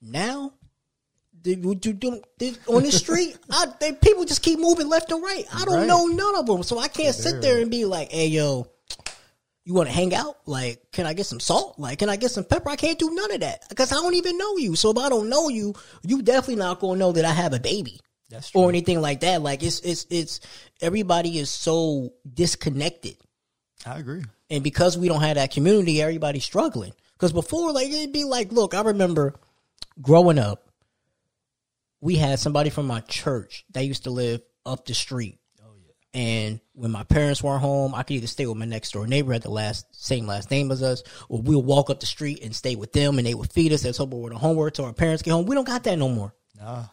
[0.01, 0.53] Now,
[1.55, 2.21] would you do
[2.67, 3.37] on the street?
[3.49, 5.45] I, they, people just keep moving left and right.
[5.53, 5.87] I don't Right.
[5.87, 8.67] know none of them, so I can't sit there and be like, "Hey, yo."
[9.65, 10.37] You want to hang out?
[10.45, 11.77] Like, can I get some salt?
[11.77, 12.69] Like, can I get some pepper?
[12.69, 14.77] I can't do none of that because I don't even know you.
[14.77, 15.73] So if I don't know you,
[16.03, 18.61] you definitely not gonna know that I have a baby That's true.
[18.61, 19.41] or anything like that.
[19.41, 20.39] Like it's it's it's
[20.79, 23.17] everybody is so disconnected,
[23.85, 24.23] I agree.
[24.49, 26.93] and because we don't have that community, everybody's struggling.
[27.13, 29.35] Because before, like it'd be like, look, I remember
[30.01, 30.66] growing up,
[32.01, 35.39] we had somebody from my church that used to live up the street.
[35.63, 35.71] Oh,
[36.13, 39.33] and when my parents weren't home, I could either stay with my next door neighbor
[39.33, 42.55] had the last same last name as us, or we'll walk up the street and
[42.55, 44.93] stay with them, and they would feed us as hope we're the homework till our
[44.93, 45.45] parents get home.
[45.45, 46.33] We don't got that no more.
[46.59, 46.85] Nah.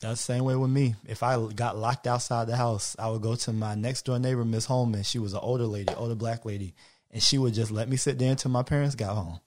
[0.00, 0.94] That's the same way with me.
[1.06, 4.46] If I got locked outside the house, I would go to my next door neighbor,
[4.46, 5.02] Miss Holman.
[5.02, 6.74] She was an older lady, older black lady,
[7.10, 9.40] and she would just let me sit there until my parents got home.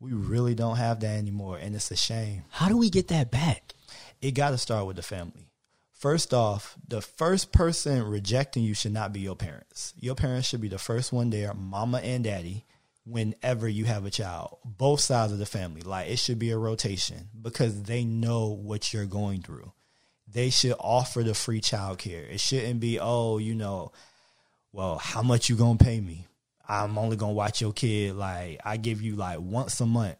[0.00, 2.42] We really don't have that anymore, and it's a shame.
[2.50, 3.74] How do we get that back?
[4.20, 5.50] It got to start with the family.
[5.92, 9.92] First off, the first person rejecting you should not be your parents.
[9.98, 12.64] Your parents should be the first one there, mama and daddy,
[13.04, 14.58] whenever you have a child.
[14.64, 15.82] Both sides of the family.
[15.82, 19.72] Like it should be a rotation because they know what you're going through.
[20.26, 22.24] They should offer the free child care.
[22.24, 23.92] It shouldn't be, oh, you know,
[24.72, 26.26] well, how much you gonna pay me?
[26.68, 28.14] I'm only gonna watch your kid.
[28.14, 30.16] Like I give you like once a month.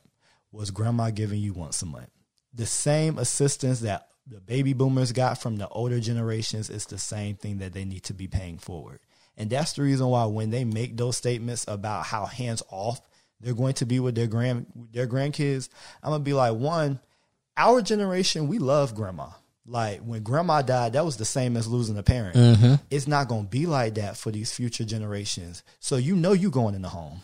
[0.53, 2.11] Was grandma giving you once a month?
[2.55, 7.36] The same assistance that the baby boomers got from the older generations is the same
[7.36, 9.01] thing that they need to be paying forward.
[9.36, 13.01] And that's the reason why when they make those statements about how hands off
[13.40, 15.68] they're going to be with their grand their grandkids,
[16.03, 17.01] I'm gonna be like, one,
[17.57, 19.28] our generation, we love grandma.
[19.66, 22.36] Like when grandma died, that was the same as losing a parent.
[22.36, 22.74] Mm-hmm.
[22.90, 25.62] It's not gonna be like that for these future generations.
[25.78, 27.22] So you know you going in the home.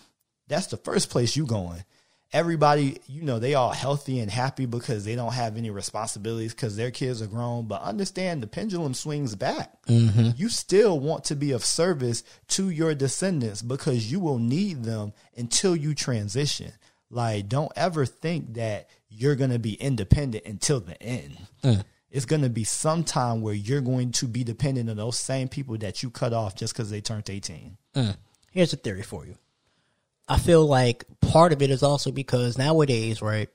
[0.49, 1.85] That's the first place you going.
[2.33, 6.77] Everybody, you know, they all healthy and happy because they don't have any responsibilities because
[6.77, 7.67] their kids are grown.
[7.67, 9.73] But understand the pendulum swings back.
[9.87, 10.31] Mm-hmm.
[10.37, 15.13] You still want to be of service to your descendants because you will need them
[15.37, 16.73] until you transition.
[17.11, 21.39] Like, don't ever think that you're going to be independent until the end.
[21.63, 21.85] Mm.
[22.11, 25.49] It's going to be some time where you're going to be dependent on those same
[25.49, 27.77] people that you cut off just because they turned 18.
[27.95, 28.17] Mm.
[28.53, 29.37] Here's a theory for you.
[30.29, 33.49] I feel like part of it is also because nowadays, right,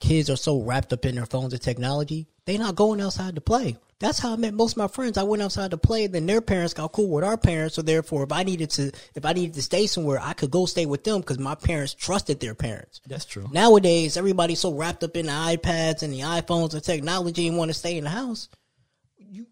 [0.00, 3.40] kids are so wrapped up in their phones and technology, they're not going outside to
[3.40, 3.76] play.
[4.02, 5.16] That's how I met most of my friends.
[5.16, 7.76] I went outside to play, then their parents got cool with our parents.
[7.76, 10.66] So therefore, if I needed to, if I needed to stay somewhere, I could go
[10.66, 13.00] stay with them because my parents trusted their parents.
[13.06, 13.48] That's true.
[13.52, 17.70] Nowadays, everybody's so wrapped up in the iPads and the iPhones and technology and want
[17.70, 18.48] to stay in the house.
[19.18, 19.46] You,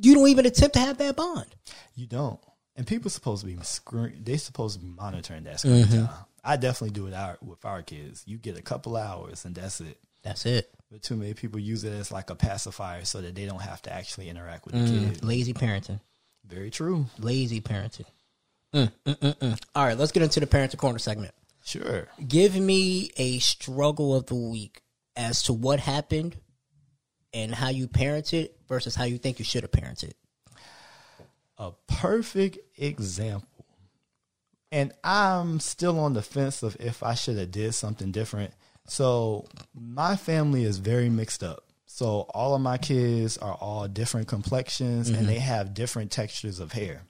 [0.00, 1.52] you don't even attempt to have that bond.
[1.96, 2.38] You don't.
[2.78, 4.22] And people supposed to be screen.
[4.22, 6.08] They supposed to be monitoring that screen time.
[6.44, 8.22] I definitely do it out with our kids.
[8.24, 9.98] You get a couple hours and that's it.
[10.22, 10.70] That's it.
[10.90, 13.82] But too many people use it as like a pacifier so that they don't have
[13.82, 15.24] to actually interact with the kid.
[15.24, 16.00] Lazy parenting.
[16.46, 17.06] Very true.
[17.18, 18.06] Lazy parenting.
[18.72, 19.60] Mm, mm, mm, mm.
[19.74, 21.34] All right, let's get into the parenting corner segment.
[21.64, 22.06] Sure.
[22.26, 24.82] Give me a struggle of the week
[25.16, 26.36] as to what happened
[27.34, 30.12] and how you parented versus how you think you should have parented.
[31.58, 33.66] A perfect example.
[34.70, 38.52] And I'm still on the fence of if I should have did something different.
[38.86, 41.64] So my family is very mixed up.
[41.86, 45.26] So all of my kids are all different complexions and mm-hmm.
[45.26, 47.02] they have different textures of hair.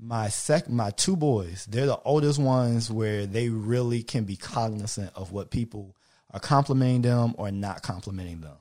[0.00, 5.10] My sec my two boys, they're the oldest ones where they really can be cognizant
[5.14, 5.94] of what people
[6.32, 8.56] are complimenting them or not complimenting them.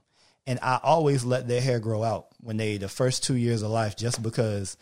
[0.45, 3.71] And I always let their hair grow out when they the first two years of
[3.71, 4.75] life just because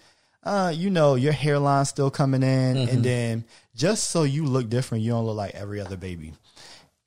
[0.43, 5.03] uh, you know, your hairline's still coming in, and then just so you look different,
[5.03, 6.33] you don't look like every other baby.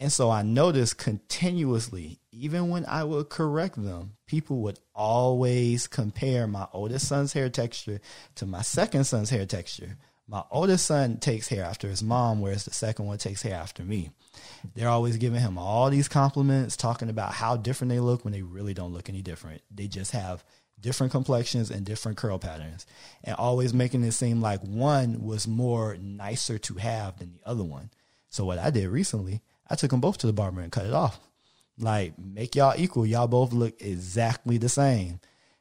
[0.00, 6.46] And so I noticed continuously, even when I would correct them, people would always compare
[6.46, 8.00] my oldest son's hair texture
[8.34, 9.96] to my second son's hair texture.
[10.26, 13.82] My oldest son takes hair after his mom, whereas the second one takes hair after
[13.82, 14.10] me.
[14.74, 18.42] They're always giving him all these compliments, talking about how different they look when they
[18.42, 19.62] really don't look any different.
[19.70, 20.42] They just have
[20.84, 22.84] different complexions and different curl patterns,
[23.24, 27.64] and always making it seem like one was more nicer to have than the other
[27.64, 27.88] one.
[28.28, 30.92] So what I did recently, I took them both to the barber and cut it
[30.92, 31.18] off.
[31.78, 33.06] Like make y'all equal.
[33.06, 35.20] Y'all both look exactly the same.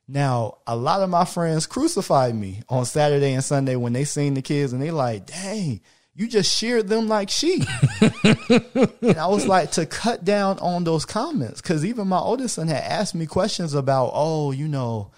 [0.10, 4.34] Now, a lot of my friends crucified me on Saturday and Sunday when they seen
[4.34, 5.80] the kids and they like, dang,
[6.16, 7.64] you just sheared them like sheep.
[8.02, 12.68] and I was like, to cut down on those comments, because even my oldest son
[12.68, 15.12] had asked me questions about, oh, you know,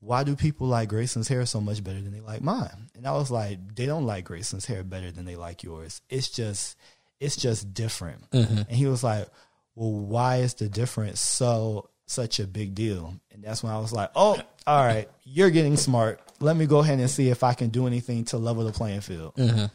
[0.00, 2.88] why do people like Grayson's hair so much better than they like mine?
[2.96, 6.00] And I was like, they don't like Grayson's hair better than they like yours.
[6.08, 6.76] It's just,
[7.20, 8.30] it's just different.
[8.30, 8.58] Mm-hmm.
[8.58, 9.28] And he was like,
[9.74, 13.14] well, why is the difference so such a big deal?
[13.32, 16.20] And that's when I was like, oh, all right, you're getting smart.
[16.40, 19.02] Let me go ahead and see if I can do anything to level the playing
[19.02, 19.34] field.
[19.34, 19.66] Mm-hmm.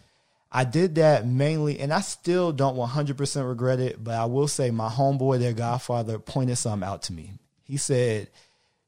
[0.56, 4.70] I did that mainly, and I still don't 100% regret it, but I will say
[4.70, 7.32] my homeboy, their godfather, pointed something out to me.
[7.64, 8.30] He said,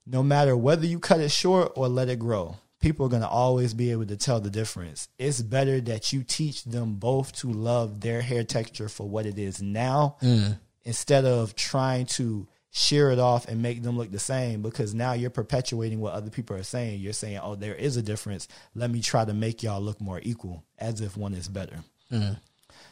[0.06, 3.28] no matter whether you cut it short or let it grow, people are going to
[3.28, 5.08] always be able to tell the difference.
[5.18, 9.40] It's better that you teach them both to love their hair texture for what it
[9.40, 10.60] is now mm.
[10.84, 12.48] instead of trying to
[12.78, 16.30] shear it off and make them look the same because now you're perpetuating what other
[16.30, 17.00] people are saying.
[17.00, 18.50] You're saying, oh, there is a difference.
[18.76, 21.86] Let me try to make y'all look more equal as if one is better.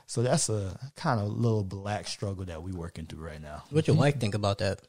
[0.07, 3.63] So that's a kind of little black struggle that we're working through right now.
[3.71, 4.79] What your wife think about that?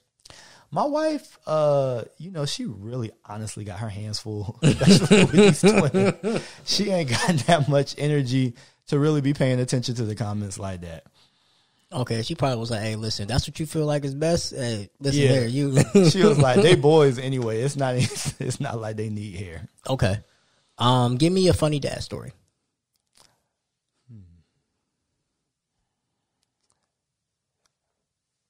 [0.71, 5.61] My wife, uh, you know, she really honestly got her hands full, especially with these
[5.61, 6.43] twins.
[6.67, 8.55] She ain't got that much energy
[8.87, 11.05] to really be paying attention to the comments like that.
[11.95, 14.55] Okay, she probably was like, "Hey, listen, that's what you feel like is best.
[14.55, 15.33] Hey, listen Yeah.
[15.33, 15.79] here, you."
[16.11, 17.61] She was like, "They boys anyway.
[17.63, 17.95] It's not.
[18.41, 20.19] It's not like they need hair." okay,
[20.79, 22.33] um, give me a funny dad story.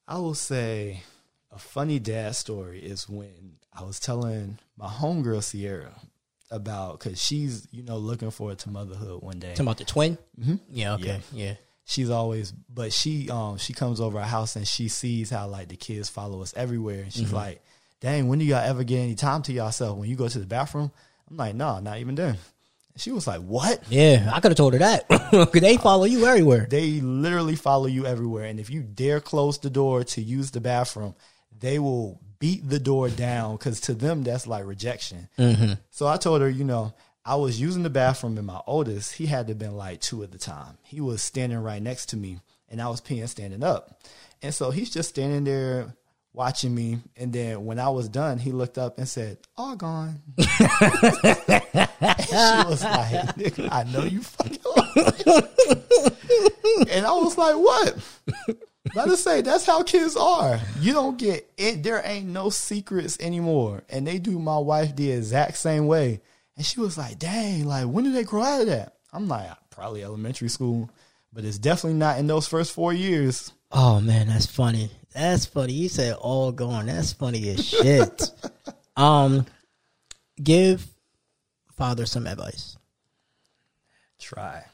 [0.06, 1.02] I will say
[1.50, 5.94] a funny dad story is when I was telling my homegirl Sierra
[6.50, 9.50] about because she's you know looking forward to motherhood one day.
[9.50, 10.18] Talking about the twin.
[10.38, 10.56] Mm-hmm.
[10.70, 10.94] Yeah.
[10.94, 11.20] Okay.
[11.32, 11.44] Yeah.
[11.46, 11.54] Yeah.
[11.84, 15.68] She's always but she um she comes over our house and she sees how like
[15.68, 17.62] the kids follow us everywhere and she's like
[18.00, 20.46] dang when do y'all ever get any time to yourself when you go to the
[20.46, 20.90] bathroom
[21.30, 22.36] i'm like no not even then
[22.96, 25.50] She was like, "What?" Yeah, I could have told her that.
[25.52, 26.68] they follow you everywhere.
[26.70, 30.60] They literally follow you everywhere, and if you dare close the door to use the
[30.60, 31.16] bathroom,
[31.58, 35.28] they will beat the door down because to them that's like rejection.
[35.90, 36.94] So I told her, you know,
[37.26, 40.22] I was using the bathroom, and my oldest, he had to have been like two
[40.22, 40.76] at the time.
[40.82, 43.98] He was standing right next to me, and I was peeing standing up,
[44.42, 45.94] and so he's just standing there
[46.34, 46.98] watching me.
[47.16, 50.60] And then when I was done, he looked up and said, "All gone." she was
[52.84, 54.94] like, "Nigga, "I know you fucking." lying."
[56.90, 57.96] and I was like, "What?"
[58.94, 60.60] Let us say that's how kids are.
[60.78, 61.82] You don't get it.
[61.82, 63.82] There ain't no secrets anymore.
[63.88, 66.20] And they do my wife the exact same way.
[66.56, 68.94] And she was like, dang, like, when did they grow out of that?
[69.12, 70.90] I'm like, probably elementary school,
[71.32, 73.52] but it's definitely not in those first four years.
[73.70, 74.90] Oh man, that's funny.
[75.12, 75.72] That's funny.
[75.72, 76.86] You said all gone.
[76.86, 78.30] That's funny as shit.
[78.96, 79.46] um,
[80.42, 80.86] give
[81.76, 82.76] father some advice.
[84.18, 84.64] Try.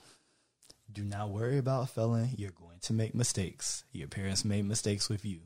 [0.92, 2.30] Do not worry about failing.
[2.36, 3.84] You're going to make mistakes.
[3.92, 5.40] Your parents made mistakes with you.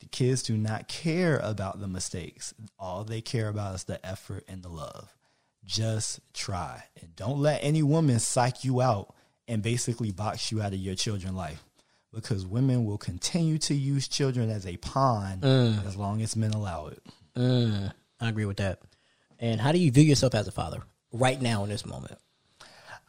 [0.00, 2.54] The kids do not care about the mistakes.
[2.78, 5.14] All they care about is the effort and the love.
[5.68, 6.82] Just try.
[7.00, 9.14] And don't let any woman psych you out
[9.46, 11.62] and basically box you out of your children's life.
[12.12, 15.40] Because women will continue to use children as a pawn
[15.86, 17.02] as long as men allow it.
[17.36, 18.80] Mm, I agree with that.
[19.38, 22.18] And how do you view yourself as a father right now in this moment?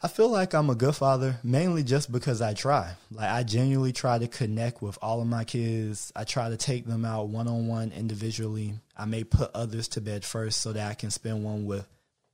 [0.02, 2.92] I feel like I'm a good father, mainly just because I try.
[3.10, 6.12] Like I genuinely try to connect with all of my kids.
[6.14, 8.74] I try to take them out one on one individually.
[8.96, 11.86] I may put others to bed first so that I can spend one with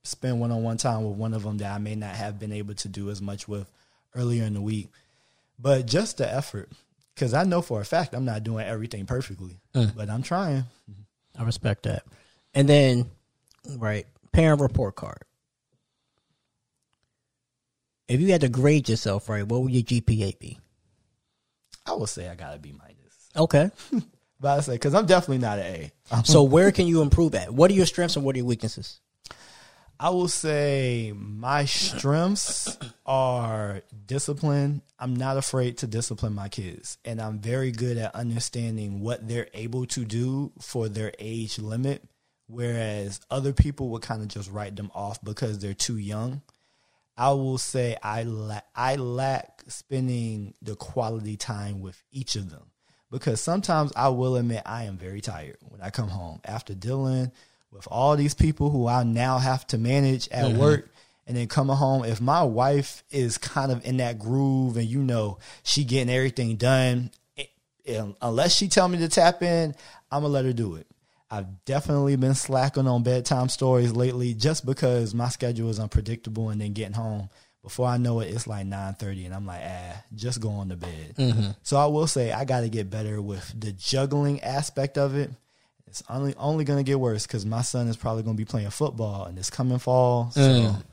[0.07, 2.51] spend one on one time with one of them that I may not have been
[2.51, 3.69] able to do as much with
[4.15, 4.89] earlier in the week.
[5.59, 6.69] But just the effort,
[7.15, 10.65] because I know for a fact I'm not doing everything perfectly, but I'm trying.
[11.37, 12.03] I respect that.
[12.53, 13.09] And then,
[13.77, 15.23] right, parent report card.
[18.07, 20.57] If you had to grade yourself, right, what would your GPA be?
[21.85, 23.69] I would say I gotta be minus, Okay.
[24.39, 25.91] but I say because I'm definitely not an A.
[26.23, 27.53] So where can you improve at?
[27.53, 28.99] What are your strengths and what are your weaknesses?
[29.99, 34.83] I will say my strengths are discipline.
[34.99, 39.47] I'm not afraid to discipline my kids, and I'm very good at understanding what they're
[39.55, 42.03] able to do for their age limit.
[42.45, 46.43] Whereas other people would kind of just write them off because they're too young.
[47.17, 52.71] I will say I la- I lack spending the quality time with each of them
[53.09, 57.31] because sometimes I will admit I am very tired when I come home after dealing
[57.71, 60.59] with all these people who I now have to manage at mm-hmm.
[60.59, 60.89] work
[61.25, 64.99] and then coming home if my wife is kind of in that groove and you
[65.03, 67.49] know she getting everything done it-
[67.83, 69.75] it- unless she tell me to tap in
[70.11, 70.87] I'm gonna let her do it
[71.29, 76.61] I've definitely been slacking on bedtime stories lately just because my schedule is unpredictable and
[76.61, 77.29] then getting home
[77.61, 80.77] before I know it it's like 9:30 and I'm like ah just go on to
[80.77, 81.15] bed.
[81.17, 81.49] Mm-hmm.
[81.63, 85.31] So I will say I got to get better with the juggling aspect of it.
[85.87, 88.45] It's only only going to get worse cuz my son is probably going to be
[88.45, 90.31] playing football in this coming fall.
[90.31, 90.83] So mm.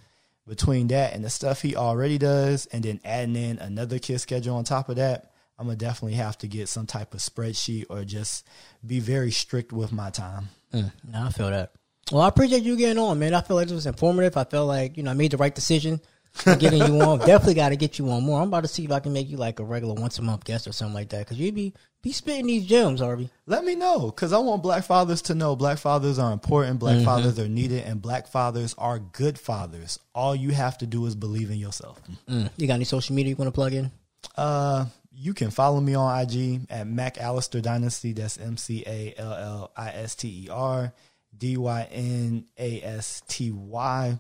[0.47, 4.57] between that and the stuff he already does and then adding in another kid schedule
[4.57, 8.05] on top of that, I'm gonna definitely have to get some type of spreadsheet or
[8.05, 8.47] just
[8.84, 10.49] be very strict with my time.
[10.72, 10.92] Mm.
[11.11, 11.72] No, I feel that.
[12.12, 13.34] Well, I appreciate you getting on, man.
[13.34, 14.36] I feel like this was informative.
[14.36, 16.01] I feel like, you know, I made the right decision
[16.45, 17.18] getting you on.
[17.26, 18.40] Definitely got to get you on more.
[18.40, 20.45] I'm about to see if I can make you like a regular once a month
[20.45, 21.26] guest or something like that.
[21.26, 21.72] Cause you'd be,
[22.05, 23.30] be spitting these gems, Harvey.
[23.46, 27.02] Let me know because I want black fathers to know black fathers are important, black
[27.02, 29.98] fathers are needed, and black fathers are good fathers.
[30.14, 32.00] All you have to do is believe in yourself.
[32.28, 32.50] Mm.
[32.59, 33.90] You got any social media you want to plug in?
[34.36, 38.12] Uh, you can follow me on IG at McAllister Dynasty.
[38.12, 40.92] That's M C A L L I S T E R
[41.36, 44.18] D Y N A S T Y.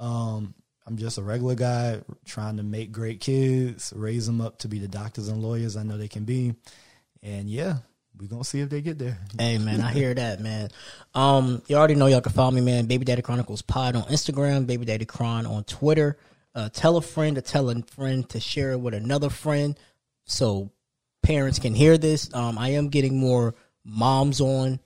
[0.00, 0.54] Um,
[0.86, 4.78] I'm just a regular guy trying to make great kids, raise them up to be
[4.78, 6.54] the doctors and lawyers I know they can be.
[7.22, 7.78] And yeah,
[8.18, 9.18] we're gonna see if they get there.
[9.38, 10.70] Hey man, I hear that man.
[11.14, 12.86] Um, you already know y'all can follow me, man.
[12.86, 16.18] Baby Daddy Chronicles Pod on Instagram, Baby Daddy Chron on Twitter.
[16.54, 19.78] Uh, tell a friend to tell a friend to share it with another friend,
[20.24, 20.70] so
[21.22, 22.32] parents can hear this.
[22.34, 23.54] Um, I am getting more
[23.84, 24.80] moms on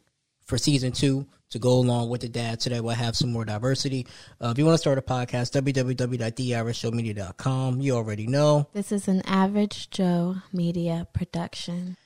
[0.45, 3.45] for season two to go along with the dad, so that we'll have some more
[3.45, 4.07] diversity.
[4.41, 7.80] Uh, if you want to start a podcast, www.theaveragejoemedia.com.
[7.80, 8.68] You already know.
[8.72, 11.97] This is an Average Joe Media production.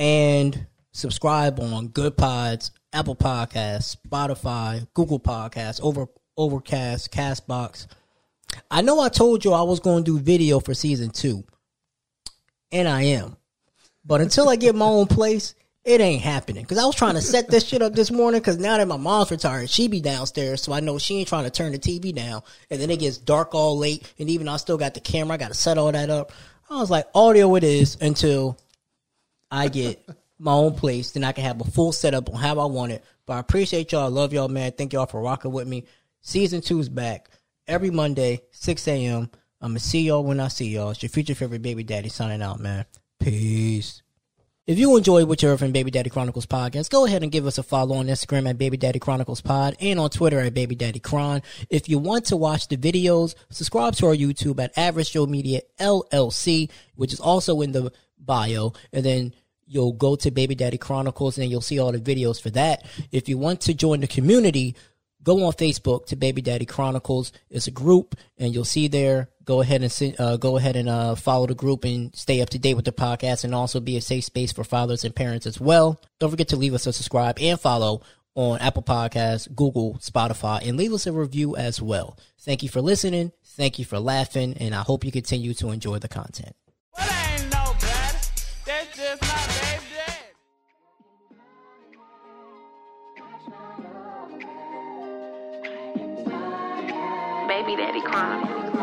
[0.00, 6.06] And subscribe on Goodpods, Apple Podcasts, Spotify, Google Podcasts, Over
[6.38, 7.86] Overcast, Castbox.
[8.70, 11.44] I know I told you I was going to do video for season two,
[12.72, 13.36] and I am.
[14.02, 16.64] But until I get my own place, it ain't happening.
[16.64, 18.40] Cause I was trying to set this shit up this morning.
[18.40, 21.44] Cause now that my mom's retired, she be downstairs, so I know she ain't trying
[21.44, 22.42] to turn the TV down.
[22.70, 25.34] And then it gets dark all late, and even I still got the camera.
[25.34, 26.32] I got to set all that up.
[26.70, 28.58] I was like, audio it is until
[29.50, 30.06] I get
[30.38, 33.04] my own place, then I can have a full setup on how I want it.
[33.26, 34.04] But I appreciate y'all.
[34.04, 34.72] I love y'all, man.
[34.72, 35.84] Thank y'all for rocking with me.
[36.22, 37.30] Season two is back
[37.66, 39.30] every Monday, 6 a.m.
[39.60, 40.90] I'm gonna see y'all when I see y'all.
[40.90, 42.86] It's your future favorite baby daddy signing out, man.
[43.18, 44.02] Peace.
[44.66, 47.44] If you enjoyed what you heard from Baby Daddy Chronicles podcast, go ahead and give
[47.44, 50.76] us a follow on Instagram at Baby Daddy Chronicles Pod and on Twitter at Baby
[50.76, 51.42] Daddy Chron.
[51.70, 55.62] If you want to watch the videos, subscribe to our YouTube at Average Joe Media
[55.80, 59.34] LLC, which is also in the bio, and then
[59.70, 62.84] you'll go to Baby Daddy Chronicles and you'll see all the videos for that.
[63.12, 64.74] If you want to join the community,
[65.22, 67.32] go on Facebook to Baby Daddy Chronicles.
[67.48, 69.28] It's a group, and you'll see there.
[69.44, 72.58] Go ahead and uh, go ahead and uh, follow the group and stay up to
[72.58, 75.60] date with the podcast, and also be a safe space for fathers and parents as
[75.60, 76.00] well.
[76.18, 78.02] Don't forget to leave us a subscribe and follow
[78.34, 82.18] on Apple Podcasts, Google, Spotify, and leave us a review as well.
[82.40, 83.32] Thank you for listening.
[83.44, 86.56] Thank you for laughing, and I hope you continue to enjoy the content.
[86.96, 87.30] Well,
[97.60, 98.74] Baby Daddy Chronicles.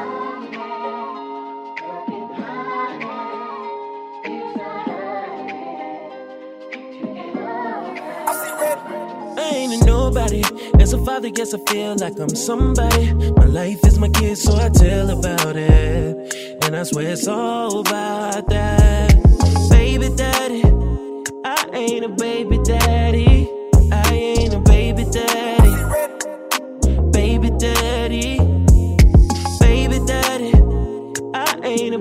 [9.35, 10.43] I ain't a nobody.
[10.79, 13.13] As a father, guess I feel like I'm somebody.
[13.33, 16.35] My life is my kid, so I tell about it.
[16.63, 19.15] And I swear it's all about that.
[19.71, 20.61] Baby daddy,
[21.43, 23.49] I ain't a baby daddy.
[23.91, 25.73] I ain't a baby daddy.
[27.11, 28.36] Baby daddy,
[31.79, 31.99] ain't a